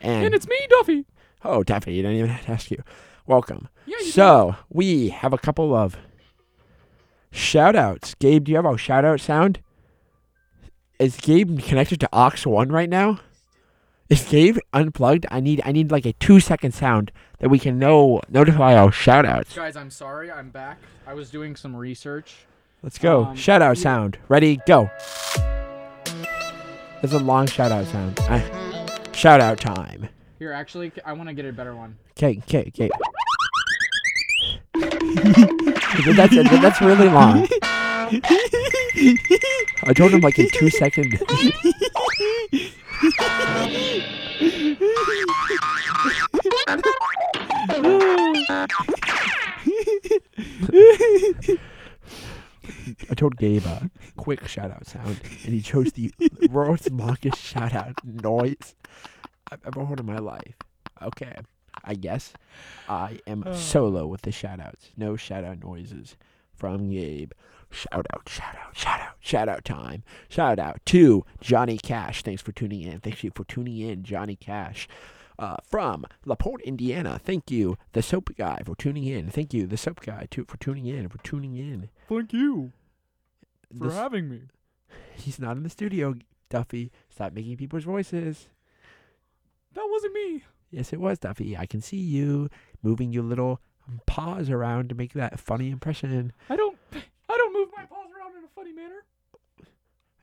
[0.00, 1.04] And, And it's me, Duffy.
[1.44, 2.82] Oh, Duffy, you didn't even have to ask you.
[3.26, 3.68] Welcome.
[3.84, 5.98] Yeah, you so, we have a couple of
[7.30, 8.14] shout outs.
[8.14, 9.60] Gabe, do you have a shout out sound?
[10.98, 13.18] Is Gabe connected to Aux 1 right now?
[14.08, 15.26] Is Gabe unplugged?
[15.30, 18.92] I need I need like a two second sound that we can know notify our
[18.92, 19.54] shout outs.
[19.56, 20.30] Guys, I'm sorry.
[20.30, 20.78] I'm back.
[21.06, 22.36] I was doing some research.
[22.82, 23.24] Let's go.
[23.24, 24.18] Um, shout out you- sound.
[24.28, 24.60] Ready?
[24.66, 24.90] Go.
[27.00, 28.20] There's a long shout out sound.
[28.20, 30.08] Uh, shout out time.
[30.38, 31.96] Here, actually, I want to get a better one.
[32.12, 32.90] Okay, okay, okay.
[36.14, 37.48] that's that's really long.
[39.84, 41.14] I told him like in two seconds.
[53.10, 56.12] I told Gabe a quick shout out sound, and he chose the
[56.50, 58.74] world's longest shout out noise
[59.50, 60.56] I've ever heard in my life.
[61.00, 61.36] Okay,
[61.82, 62.34] I guess
[62.86, 63.54] I am oh.
[63.54, 64.90] solo with the shout outs.
[64.96, 66.16] No shout out noises
[66.54, 67.32] from Gabe.
[67.74, 70.04] Shout out, shout out, shout out, shout out time.
[70.28, 72.22] Shout out to Johnny Cash.
[72.22, 73.00] Thanks for tuning in.
[73.00, 74.86] Thank you for tuning in, Johnny Cash.
[75.36, 77.18] Uh, from LaPorte, Indiana.
[77.22, 79.28] Thank you, the soap guy, for tuning in.
[79.30, 81.08] Thank you, the soap guy, too, for tuning in.
[81.08, 81.88] For tuning in.
[82.08, 82.70] Thank you
[83.76, 84.42] for This- having me.
[85.16, 86.14] He's not in the studio,
[86.50, 86.92] Duffy.
[87.10, 88.48] Stop making people's voices.
[89.72, 90.44] That wasn't me.
[90.70, 91.56] Yes, it was, Duffy.
[91.56, 92.48] I can see you
[92.82, 93.60] moving your little
[94.06, 96.32] paws around to make that funny impression.
[96.48, 96.73] I don't.
[97.28, 99.04] I don't move my paws around in a funny manner.
[99.60, 99.64] I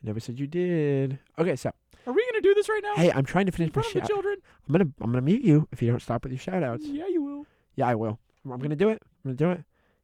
[0.03, 1.19] never said you did.
[1.37, 1.71] Okay, so
[2.07, 2.95] Are we gonna do this right now?
[2.95, 4.09] hey, I'm trying to finish in my front of the shout.
[4.09, 4.37] children.
[4.67, 6.85] I'm gonna I'm gonna mute you if you don't stop with your shout outs.
[6.85, 7.45] Yeah, you will.
[7.75, 8.19] Yeah, I will.
[8.45, 9.01] I'm gonna do it.
[9.23, 9.63] I'm gonna do it.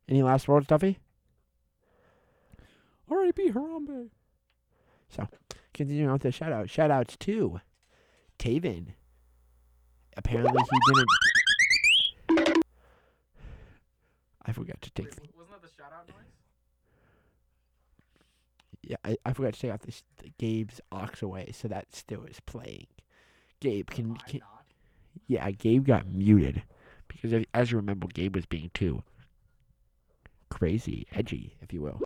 [0.10, 1.00] Any last words, Duffy?
[3.10, 3.52] R.I.P.
[3.52, 4.10] Harambe.
[5.10, 5.28] So,
[5.74, 6.70] continuing on with the shout out.
[6.70, 7.60] Shout outs to
[8.38, 8.88] Tavin.
[10.18, 10.80] Apparently he
[12.36, 12.58] didn't.
[14.46, 15.08] I forgot to take.
[15.36, 16.16] wasn't that the shout out noise?
[18.88, 20.02] Yeah, I, I forgot to take out this
[20.38, 22.88] Gabe's aux away, so that still is playing.
[23.60, 24.40] Gabe, can, can
[25.28, 26.64] yeah, Gabe got muted
[27.10, 29.04] because as- as you remember, Gabe was being too
[30.50, 32.00] crazy, edgy, if you will.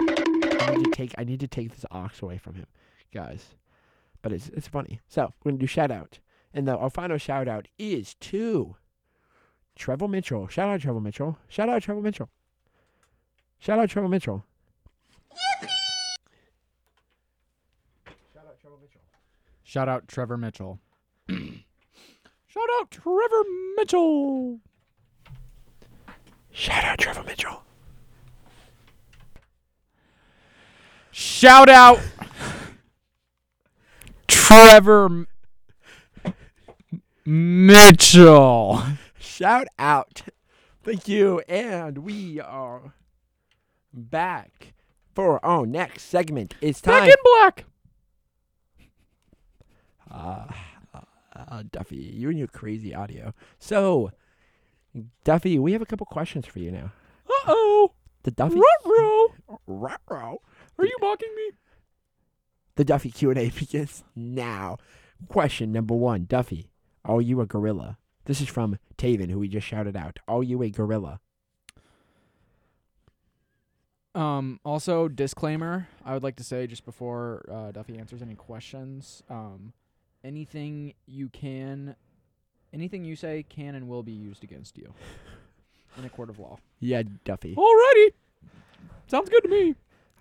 [0.00, 2.66] I need to take I need to take this aux away from him,
[3.14, 3.54] guys.
[4.22, 5.00] But it's it's funny.
[5.08, 6.18] So we're gonna do shout out,
[6.52, 8.76] and the, our final shout out is to
[9.76, 10.48] Trevor Mitchell.
[10.48, 11.38] Shout out Trevor Mitchell.
[11.48, 12.28] Shout out Trevor Mitchell.
[13.58, 14.44] Shout out Trevor Mitchell.
[19.70, 20.80] Shout out Trevor Mitchell.
[21.28, 23.44] Shout out Trevor
[23.76, 24.58] Mitchell.
[26.50, 27.62] Shout out Trevor Mitchell.
[31.12, 32.00] Shout out
[34.26, 35.26] Trevor
[37.24, 38.82] Mitchell.
[39.20, 40.22] Shout out.
[40.82, 41.42] Thank you.
[41.48, 42.94] And we are
[43.94, 44.72] back
[45.14, 46.54] for our next segment.
[46.60, 47.02] It's time.
[47.04, 47.69] Back in black.
[50.10, 50.46] Uh,
[51.34, 53.32] uh, Duffy, you and your crazy audio.
[53.58, 54.10] So,
[55.24, 56.92] Duffy, we have a couple questions for you now.
[57.28, 57.92] Uh oh.
[58.22, 58.56] The Duffy.
[58.56, 59.28] Ruh-roh.
[59.66, 60.42] Ruh-roh.
[60.78, 61.50] Are you mocking me?
[62.76, 64.78] The Duffy Q and A begins now.
[65.28, 66.70] Question number one, Duffy,
[67.04, 67.98] are you a gorilla?
[68.24, 70.18] This is from Tavin, who we just shouted out.
[70.26, 71.20] Are you a gorilla?
[74.14, 79.22] Um, also, disclaimer I would like to say just before uh, Duffy answers any questions
[79.30, 79.72] um,
[80.24, 81.96] anything you can,
[82.72, 84.92] anything you say can and will be used against you
[85.98, 86.58] in a court of law.
[86.78, 87.54] Yeah, Duffy.
[87.54, 88.12] Alrighty.
[89.06, 89.74] Sounds good to me.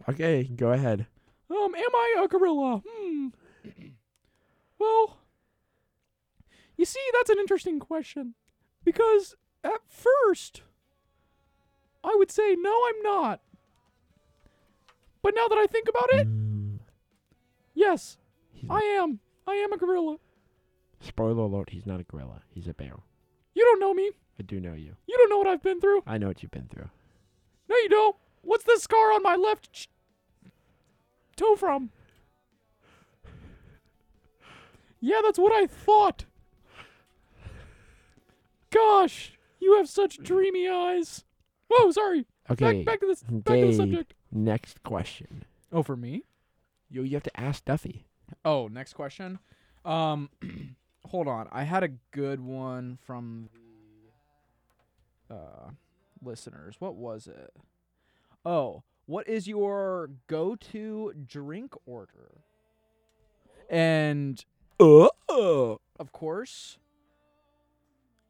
[0.07, 1.05] Okay, go ahead.
[1.49, 2.81] Um, am I a gorilla?
[2.87, 3.27] Hmm.
[4.77, 5.17] well,
[6.77, 8.35] you see, that's an interesting question.
[8.83, 10.61] Because at first,
[12.03, 13.41] I would say, no, I'm not.
[15.21, 16.79] But now that I think about it, Mm,
[17.73, 18.17] yes,
[18.69, 19.19] I am.
[19.49, 20.17] I am a gorilla.
[20.99, 22.41] spoiler alert, he's not a gorilla.
[22.49, 22.93] He's a bear.
[23.55, 24.11] You don't know me.
[24.39, 24.95] I do know you.
[25.07, 26.03] You don't know what I've been through.
[26.05, 26.89] I know what you've been through.
[27.67, 28.15] No, you don't.
[28.41, 29.89] What's this scar on my left ch-
[31.35, 31.89] toe from?
[35.01, 36.25] Yeah, that's what I thought.
[38.71, 41.23] Gosh, you have such dreamy eyes.
[41.69, 42.25] Whoa, sorry.
[42.49, 43.23] Okay, Back, back to this.
[43.23, 44.13] Back to the subject.
[44.31, 45.43] next question.
[45.71, 46.23] Oh, for me?
[46.89, 48.05] You, you have to ask Duffy.
[48.45, 49.39] Oh, next question.
[49.85, 50.29] Um,
[51.05, 51.47] hold on.
[51.51, 53.49] I had a good one from
[55.29, 55.69] the uh,
[56.23, 56.75] listeners.
[56.79, 57.51] What was it?
[58.45, 62.41] Oh, what is your go-to drink order?
[63.69, 64.43] And
[64.79, 66.77] Oh, of course,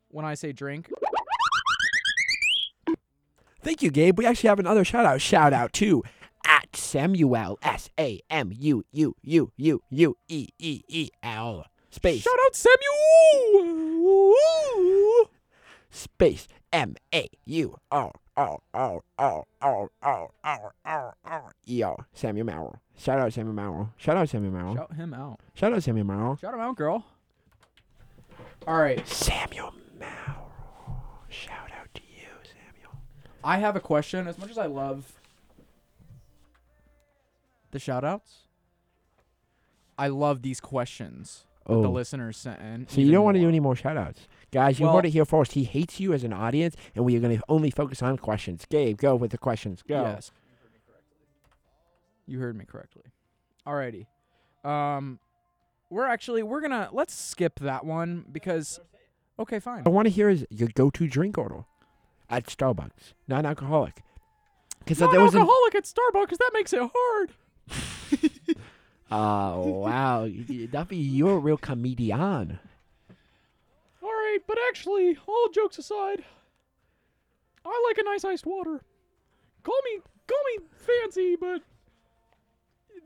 [0.10, 0.90] when I say drink,
[3.62, 4.18] Thank you, Gabe.
[4.18, 5.20] We actually have another shout out.
[5.22, 6.02] Shout out to
[6.72, 12.22] at Samuel S A M U U U U U E E E L space
[12.22, 14.36] shout out Samuel.
[15.90, 22.06] space M A U R R R R R R R R R E R
[22.14, 22.76] Samuel Merrill.
[22.98, 23.90] Shout out Samuel Merrill.
[23.98, 24.76] Shout out Samuel Merrill.
[24.76, 25.40] Shout him out.
[25.56, 26.36] Shout out Samuel Merrill.
[26.38, 27.06] Shout him out, girl.
[28.68, 29.06] All right.
[29.08, 30.52] Samuel Merrill.
[31.30, 33.02] Shout out to you, Samuel.
[33.44, 34.28] I have a question.
[34.28, 35.19] As much as I love
[37.72, 38.48] the shout outs,
[39.98, 41.92] I love these questions that the Oh.
[41.92, 42.88] listeners sent in.
[42.88, 43.50] So you even don't want to do more.
[43.50, 44.28] any more shout outs.
[44.52, 45.52] Guys, you Well- heard it here first.
[45.52, 48.66] He hates you as an audience, and we are going to only focus on questions.
[48.70, 49.84] Gabe, go with the questions.
[49.84, 50.02] Go.
[50.02, 50.32] Yes.
[52.26, 53.04] You heard me correctly.
[53.66, 54.06] Alrighty.
[54.68, 55.20] Um
[55.90, 58.80] we're actually we're gonna let's skip that one because
[59.40, 59.84] okay, fine.
[59.86, 61.66] I want to hear is your go to drink order
[62.30, 64.04] at Starbucks, non alcoholic.
[64.80, 65.40] Because there was an.
[65.42, 67.32] Non-alcoholic at Starbucks, that makes it hard.
[69.12, 70.28] Oh, wow.
[70.72, 72.60] Duffy, you're a real comedian.
[74.04, 76.24] Alright, but actually, all jokes aside,
[77.66, 78.82] I like a nice iced water.
[79.64, 81.62] Call me call me fancy, but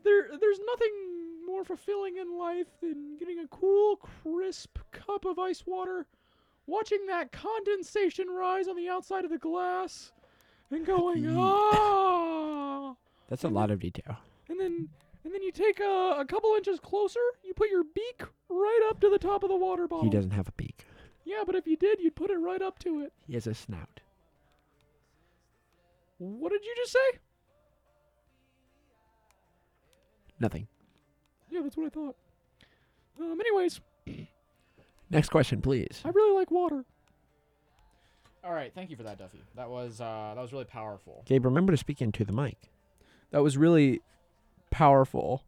[0.04, 0.92] there there's nothing
[1.46, 6.06] more fulfilling in life than getting a cool, crisp cup of ice water,
[6.66, 10.12] watching that condensation rise on the outside of the glass,
[10.70, 12.94] and going, ah.
[13.28, 14.18] That's a lot of detail.
[14.54, 14.88] And then
[15.24, 19.00] and then you take a, a couple inches closer, you put your beak right up
[19.00, 20.04] to the top of the water bottle.
[20.04, 20.86] He doesn't have a beak,
[21.24, 23.12] Yeah, but if you did, you'd put it right up to it.
[23.26, 24.00] he has a snout.
[26.18, 27.18] What did you just say?
[30.38, 30.68] Nothing.
[31.50, 32.16] Yeah, that's what I thought.
[33.18, 33.80] Um, anyways,
[35.10, 36.00] Next question, please.
[36.04, 36.84] I really like water.
[38.44, 39.42] All right, thank you for that, Duffy.
[39.56, 41.22] That was uh, that was really powerful.
[41.26, 42.70] Gabe, remember to speak into the mic.
[43.30, 44.00] That was really
[44.74, 45.44] powerful.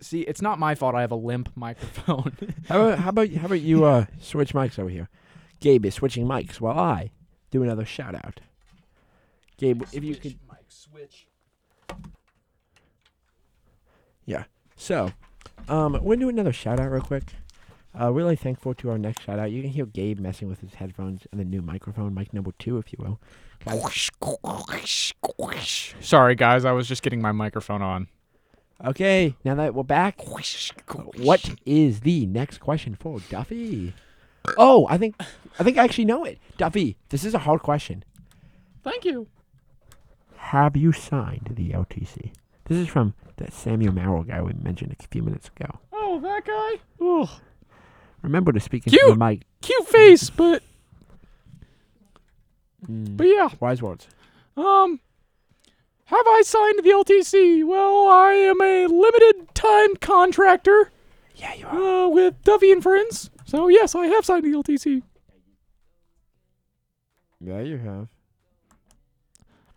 [0.00, 0.94] See, it's not my fault.
[0.94, 2.36] I have a limp microphone.
[2.68, 5.10] How about, how about, how about you uh, switch mics over here?
[5.60, 7.10] Gabe is switching mics while I
[7.50, 8.40] do another shout out.
[9.58, 10.38] Gabe, if you could.
[10.68, 11.26] switch.
[14.24, 14.44] Yeah.
[14.76, 15.12] So,
[15.68, 17.24] um, we're gonna do another shout out real quick.
[18.00, 19.50] Uh, really thankful to our next shout out.
[19.50, 22.78] You can hear Gabe messing with his headphones and the new microphone, mic number two,
[22.78, 23.20] if you will.
[23.64, 24.10] Guys,
[26.00, 26.64] Sorry, guys.
[26.64, 28.08] I was just getting my microphone on.
[28.84, 33.94] okay, now that we're back, what is the next question for Duffy?
[34.56, 35.16] Oh, I think
[35.58, 36.38] I think I actually know it.
[36.56, 38.04] Duffy, this is a hard question.
[38.84, 39.26] Thank you.
[40.36, 42.30] Have you signed the LTC?
[42.66, 45.80] This is from that Samuel Merrill guy we mentioned a few minutes ago.
[45.92, 47.04] Oh, that guy.
[47.04, 47.28] Ugh.
[48.22, 49.10] Remember to speak into Cute.
[49.18, 49.42] the mic.
[49.62, 50.62] Cute face, but
[52.88, 53.48] Mm, but yeah.
[53.60, 54.06] wise words.
[54.56, 55.00] Um,
[56.06, 57.64] have I signed the LTC?
[57.64, 60.90] Well, I am a limited time contractor.
[61.34, 62.04] Yeah, you are.
[62.04, 63.30] Uh, with Duffy and Friends.
[63.44, 65.02] So yes, I have signed the LTC.
[67.40, 68.08] Yeah, you have.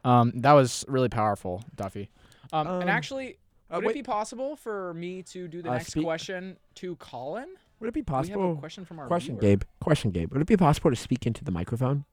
[0.04, 2.10] Um, that was really powerful, Duffy.
[2.54, 3.38] Um, Um, and actually,
[3.70, 3.92] uh, would wait.
[3.92, 7.50] it be possible for me to do the Uh, next speak- question to Colin?
[7.82, 8.56] Would it be We have a possible?
[8.58, 9.42] question from our Question, viewer.
[9.58, 9.64] Gabe.
[9.82, 10.32] Question, Gabe.
[10.32, 12.06] Would it be possible to speak into the microphone?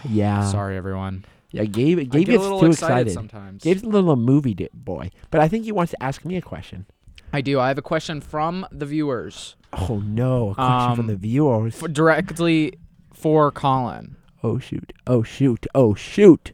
[0.08, 0.42] Yeah.
[0.50, 1.24] Sorry, everyone.
[1.50, 1.98] Yeah, Gabe.
[1.98, 3.12] Gabe get a gets little too excited excited.
[3.14, 3.62] sometimes.
[3.62, 6.42] Gabe's a little movie di- boy, but I think he wants to ask me a
[6.42, 6.86] question.
[7.32, 7.58] I do.
[7.58, 11.74] I have a question from the viewers, Oh no, a question from Um, the viewers.
[11.74, 12.74] for, directly
[13.12, 14.16] for Colin.
[14.42, 14.92] Oh shoot!
[15.06, 15.66] Oh shoot!
[15.74, 16.52] Oh shoot!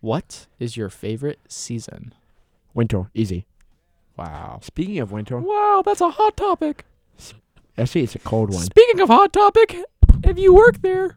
[0.00, 2.12] What is your favorite season?
[2.74, 3.46] Winter, easy.
[4.18, 4.58] Wow.
[4.62, 6.84] Speaking of winter, Wow, that's a hot topic.
[7.78, 8.62] actually it's a cold one.
[8.64, 9.76] Speaking of hot topic,
[10.24, 11.16] if you work there,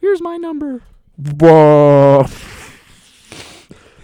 [0.00, 0.82] here's my number.
[1.16, 2.26] Whoa!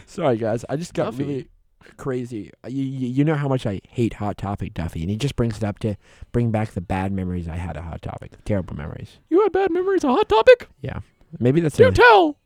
[0.07, 1.24] Sorry guys, I just got Duffy.
[1.24, 1.49] really
[1.97, 2.51] crazy.
[2.66, 5.59] You, you you know how much I hate Hot Topic, Duffy, and he just brings
[5.59, 5.97] it up to
[6.32, 9.18] bring back the bad memories I had of Hot Topic, the terrible memories.
[9.28, 10.68] You had bad memories of hot topic?
[10.80, 11.01] Yeah,
[11.39, 12.36] maybe that's Do a, tell.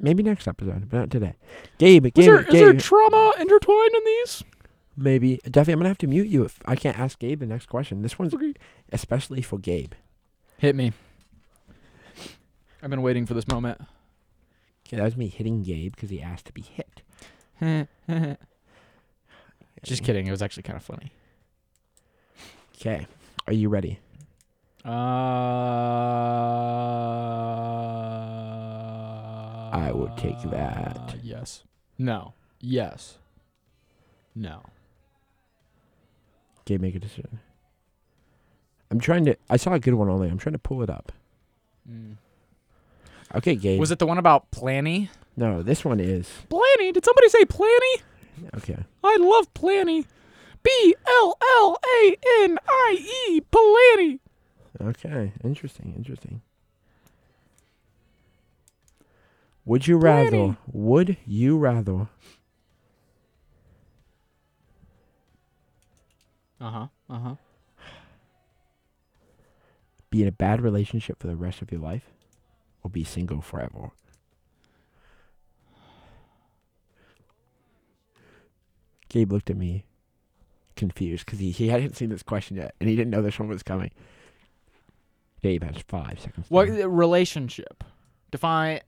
[0.00, 1.34] Maybe next episode, but not today.
[1.78, 2.80] Gabe, Is Gabe, there, is there Gabe.
[2.80, 4.44] trauma intertwined in these?
[5.00, 7.66] maybe Duffy, I'm gonna have to mute you if I can't ask Gabe the next
[7.66, 8.02] question.
[8.02, 8.54] This one's Okay.
[8.92, 9.92] especially for Gabe.
[10.58, 10.92] Hit me.
[12.82, 13.80] I've been waiting for this moment.
[14.86, 17.02] Okay, that was me hitting Gabe because he asked to be hit.
[19.84, 20.26] Just kidding.
[20.26, 21.12] It was actually kind of funny.
[22.76, 23.06] Okay,
[23.46, 23.98] are you ready?
[27.68, 28.57] Uh,
[29.78, 30.96] I would take that.
[30.96, 31.62] Uh, yes.
[31.98, 32.34] No.
[32.60, 33.18] Yes.
[34.34, 34.62] No.
[36.64, 37.38] Gabe, make a decision.
[38.90, 39.36] I'm trying to.
[39.48, 40.28] I saw a good one only.
[40.28, 41.12] I'm trying to pull it up.
[41.90, 42.16] Mm.
[43.34, 43.78] Okay, Gabe.
[43.78, 45.08] Was it the one about Planny?
[45.36, 46.28] No, this one is.
[46.50, 46.92] Planny?
[46.92, 48.02] Did somebody say Planny?
[48.56, 48.78] Okay.
[49.04, 50.06] I love Planny.
[50.62, 53.40] B L L A N I E.
[53.52, 54.18] Planny.
[54.80, 55.32] Okay.
[55.44, 55.94] Interesting.
[55.96, 56.42] Interesting.
[59.68, 60.30] Would you rather?
[60.30, 60.56] Planny.
[60.72, 62.08] Would you rather
[66.58, 66.86] Uh huh.
[67.10, 67.34] Uh huh.
[70.10, 72.04] be in a bad relationship for the rest of your life,
[72.82, 73.90] or be single forever?
[79.10, 79.84] Gabe looked at me
[80.76, 83.48] confused because he, he hadn't seen this question yet and he didn't know this one
[83.48, 83.90] was coming.
[85.42, 86.46] Gabe has five seconds.
[86.48, 87.84] What relationship?
[88.30, 88.80] Define.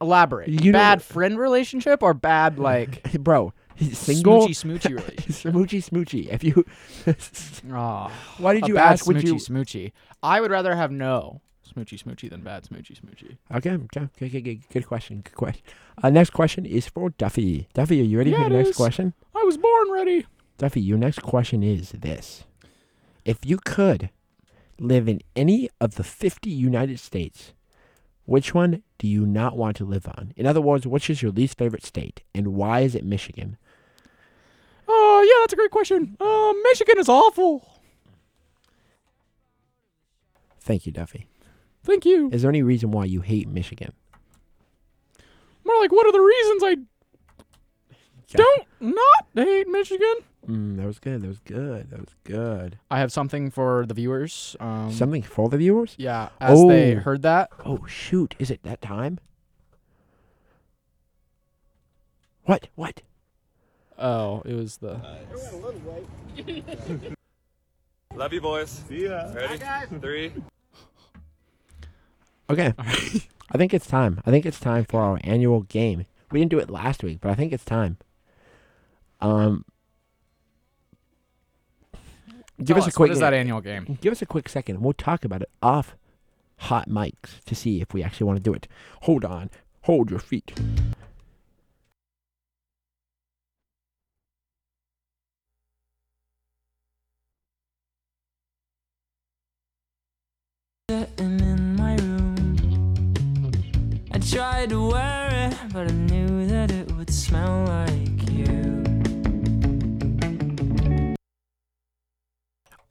[0.00, 0.48] Elaborate.
[0.48, 3.52] You bad friend relationship or bad like Bro,
[3.92, 4.46] single.
[4.48, 5.52] smoochy smoochy relationship?
[5.52, 6.28] smoochy smoochy.
[6.28, 6.64] If you,
[7.74, 9.06] Oh, why did you ask?
[9.06, 9.34] Would smoochy you?
[9.36, 9.92] smoochy?
[10.22, 13.36] I would rather have no smoochy smoochy than bad smoochy smoochy.
[13.54, 15.62] Okay, okay, okay, okay, okay, good question, good question.
[16.02, 17.68] Uh, next question is for Duffy.
[17.74, 18.76] Duffy, are you ready Yeah, for the next is.
[18.76, 19.14] question?
[19.36, 20.26] I was born ready.
[20.58, 22.44] Duffy, your next question is this:
[23.24, 24.10] If you could
[24.78, 27.52] live in any of the 50 United States,
[28.30, 30.32] which one do you not want to live on?
[30.36, 33.56] In other words, which is your least favorite state, and why is it Michigan?
[34.86, 36.16] Oh yeah, that's a great question.
[36.20, 37.68] Uh, Michigan is awful.
[40.60, 41.26] Thank you, Duffy.
[41.82, 42.30] Thank you.
[42.32, 43.94] Is there any reason why you hate Michigan?
[45.64, 46.76] More like, what are the reasons I
[48.32, 50.14] don't not hate Michigan?
[50.48, 51.22] Mm, that was good.
[51.22, 51.90] That was good.
[51.90, 52.78] That was good.
[52.90, 54.56] I have something for the viewers.
[54.58, 55.94] Um, Something for the viewers?
[55.98, 57.00] Yeah, as they Oh.
[57.00, 57.50] heard that.
[57.64, 58.34] Oh shoot!
[58.38, 59.18] Is it that time?
[62.44, 62.68] What?
[62.74, 63.02] What?
[63.98, 64.98] Oh, it was the.
[68.14, 68.82] Love you, boys.
[68.88, 69.30] See ya.
[69.34, 69.58] Ready?
[70.00, 70.32] Three.
[72.48, 72.72] Okay.
[72.78, 74.20] I think it's time.
[74.26, 76.06] I think it's time for our annual game.
[76.30, 77.98] We didn't do it last week, but I think it's time.
[79.20, 79.64] Um,
[82.58, 83.08] give Tell us a quick.
[83.08, 83.98] what is that annual game?
[84.00, 84.76] Give us a quick second.
[84.76, 85.96] and We'll talk about it off
[86.56, 88.68] hot mics to see if we actually want to do it.
[89.02, 89.50] Hold on.
[89.82, 90.52] Hold your feet.
[100.88, 102.56] Sitting in my room.
[104.12, 107.89] I tried to wear it, but I knew that it would smell like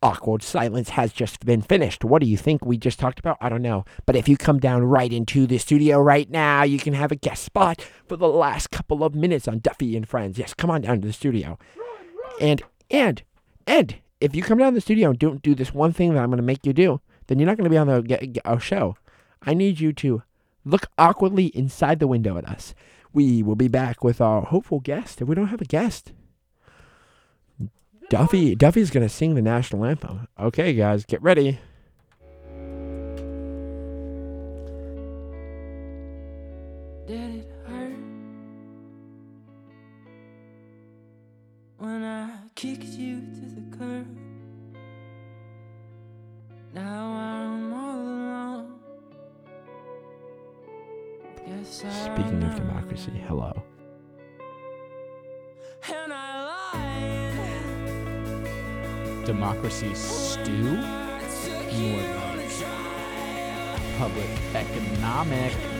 [0.01, 2.03] awkward silence has just been finished.
[2.03, 3.37] What do you think we just talked about?
[3.41, 3.85] I don't know.
[4.05, 7.15] But if you come down right into the studio right now, you can have a
[7.15, 10.37] guest spot for the last couple of minutes on Duffy and Friends.
[10.37, 11.57] Yes, come on down to the studio.
[12.39, 13.21] And and
[13.67, 16.21] and if you come down to the studio and don't do this one thing that
[16.21, 18.59] I'm going to make you do, then you're not going to be on the our
[18.59, 18.95] show.
[19.41, 20.23] I need you to
[20.65, 22.73] look awkwardly inside the window at us.
[23.13, 25.21] We will be back with our hopeful guest.
[25.21, 26.13] If we don't have a guest,
[28.09, 30.27] Duffy Duffy's gonna sing the national anthem.
[30.39, 31.59] Okay, guys, get ready.
[59.61, 60.77] Democracy stew?
[60.77, 61.99] More
[62.37, 62.49] like
[63.97, 65.78] public economic.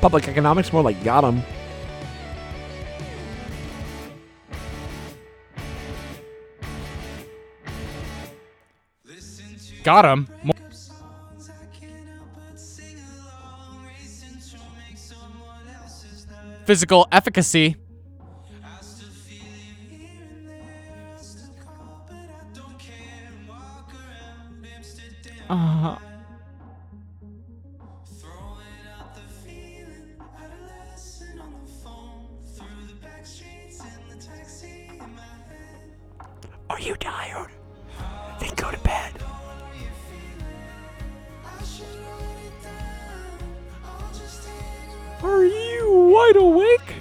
[0.00, 1.42] Public economics, more like got him.
[9.82, 10.28] Got him.
[10.44, 10.52] Mo-
[16.64, 17.76] Physical efficacy.
[25.48, 25.96] Uh,
[36.80, 37.50] Are you tired?
[38.40, 39.12] Then go to bed.
[45.22, 46.94] are you wide awake?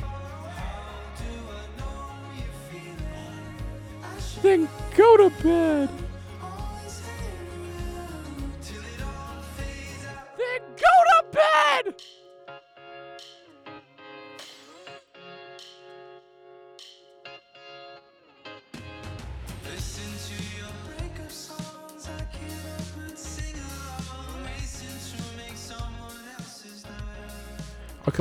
[4.41, 4.67] Then
[4.97, 6.08] go to bed.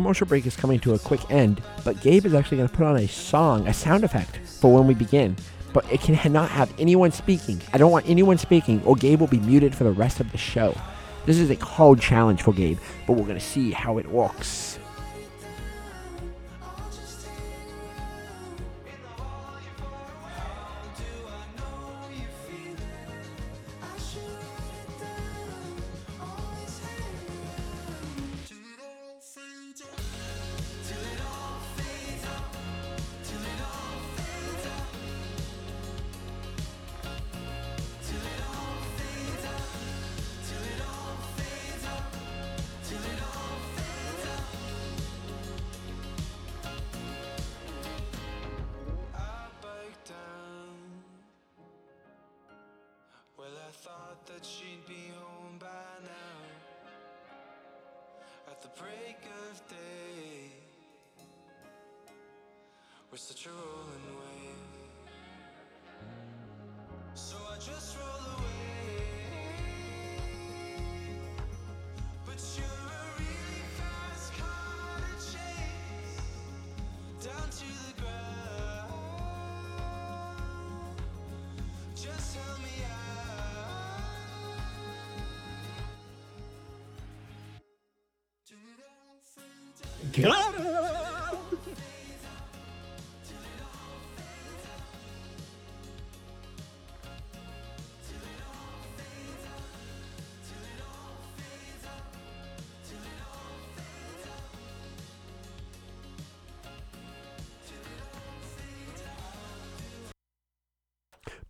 [0.08, 2.86] Commercial break is coming to a quick end, but Gabe is actually going to put
[2.86, 5.36] on a song, a sound effect for when we begin.
[5.74, 7.60] But it cannot have anyone speaking.
[7.74, 10.38] I don't want anyone speaking, or Gabe will be muted for the rest of the
[10.38, 10.74] show.
[11.26, 14.78] This is a hard challenge for Gabe, but we're going to see how it works.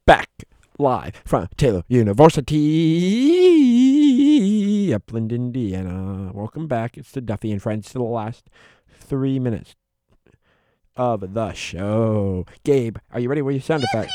[0.05, 0.29] Back
[0.79, 3.38] live from Taylor University.
[4.93, 6.31] Upland, Indiana.
[6.33, 6.97] Welcome back.
[6.97, 8.49] It's the Duffy and Friends to the last
[8.89, 9.75] three minutes
[10.97, 12.47] of the show.
[12.65, 14.13] Gabe, are you ready with your sound effect?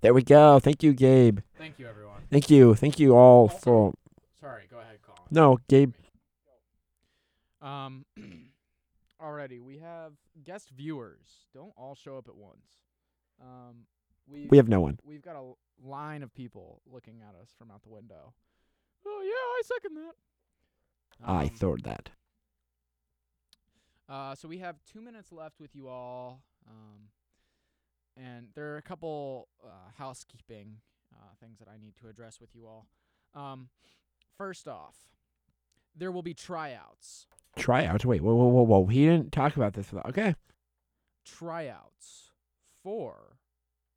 [0.00, 0.58] There we go.
[0.60, 1.40] Thank you, Gabe.
[1.56, 2.22] Thank you, everyone.
[2.30, 2.74] Thank you.
[2.74, 3.94] Thank you all for.
[4.40, 5.22] Sorry, go ahead, Colin.
[5.30, 5.92] No, Gabe.
[7.60, 8.04] Um,
[9.20, 10.12] already we have
[10.44, 11.46] guest viewers.
[11.52, 12.66] Don't all show up at once.
[13.40, 13.86] Um,
[14.26, 14.98] we We have no one.
[15.04, 15.52] We've got a
[15.86, 18.34] line of people looking at us from out the window.
[19.06, 20.14] Oh yeah, I second that.
[21.24, 22.10] I Um, thought that.
[24.08, 27.08] Uh, so we have two minutes left with you all, um,
[28.16, 29.68] and there are a couple uh,
[29.98, 30.76] housekeeping
[31.14, 32.86] uh, things that I need to address with you all.
[33.34, 33.68] Um,
[34.38, 34.96] first off,
[35.94, 37.26] there will be tryouts.
[37.56, 38.06] Tryouts.
[38.06, 38.86] Wait, whoa, whoa, whoa, whoa.
[38.86, 39.90] He didn't talk about this.
[39.92, 40.06] Without.
[40.10, 40.34] Okay.
[41.26, 42.30] Tryouts
[42.82, 43.36] for.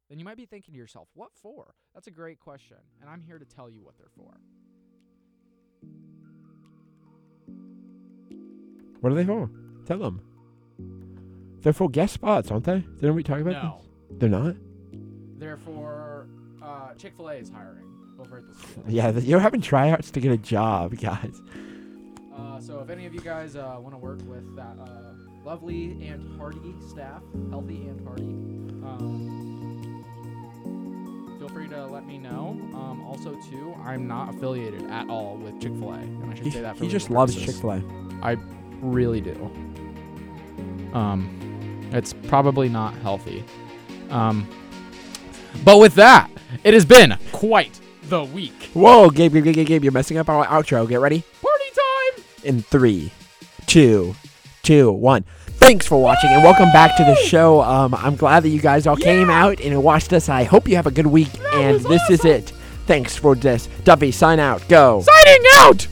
[0.10, 1.76] Then you might be thinking to yourself, what for?
[1.93, 4.34] That's a great question, and I'm here to tell you what they're for.
[9.02, 9.49] What are they for?
[9.86, 10.22] Tell them.
[11.62, 12.80] They're for guest spots, aren't they?
[12.99, 13.78] Didn't we talk about No.
[14.10, 14.18] this?
[14.20, 14.56] They're not?
[15.38, 16.28] They're for
[16.62, 17.86] uh, Chick Fil A is hiring
[18.20, 18.84] over at the school.
[18.88, 21.41] Yeah, you're having tryouts to get a job, guys.
[22.36, 26.08] Uh, so if any of you guys uh, want to work with that uh, lovely
[26.08, 28.24] and hearty staff, healthy and hearty,
[28.86, 30.06] um,
[31.39, 32.49] feel free to let me know.
[32.74, 36.45] Um, also, too, I'm not affiliated at all with Chick Fil A, and I should
[36.45, 37.36] He, say that for he just legal loves.
[37.36, 37.84] Chick fil A.
[38.24, 38.36] I
[38.82, 39.51] really do.
[40.93, 43.43] Um, it's probably not healthy.
[44.09, 44.47] Um,
[45.63, 46.29] but with that,
[46.63, 48.69] it has been quite the week.
[48.73, 50.88] Whoa, Gabe, Gabe, Gabe, Gabe, Gabe, you're messing up our outro.
[50.88, 51.23] Get ready?
[51.41, 52.23] Party time!
[52.43, 53.11] In three,
[53.67, 54.15] two,
[54.63, 55.23] two, one.
[55.47, 57.61] Thanks for watching and welcome back to the show.
[57.61, 60.27] Um, I'm glad that you guys all came out and watched us.
[60.27, 61.29] I hope you have a good week.
[61.53, 62.51] and this is it.
[62.88, 63.67] Thanks for this.
[63.84, 64.67] Duffy, sign out.
[64.67, 65.01] Go.
[65.03, 65.88] Signing out!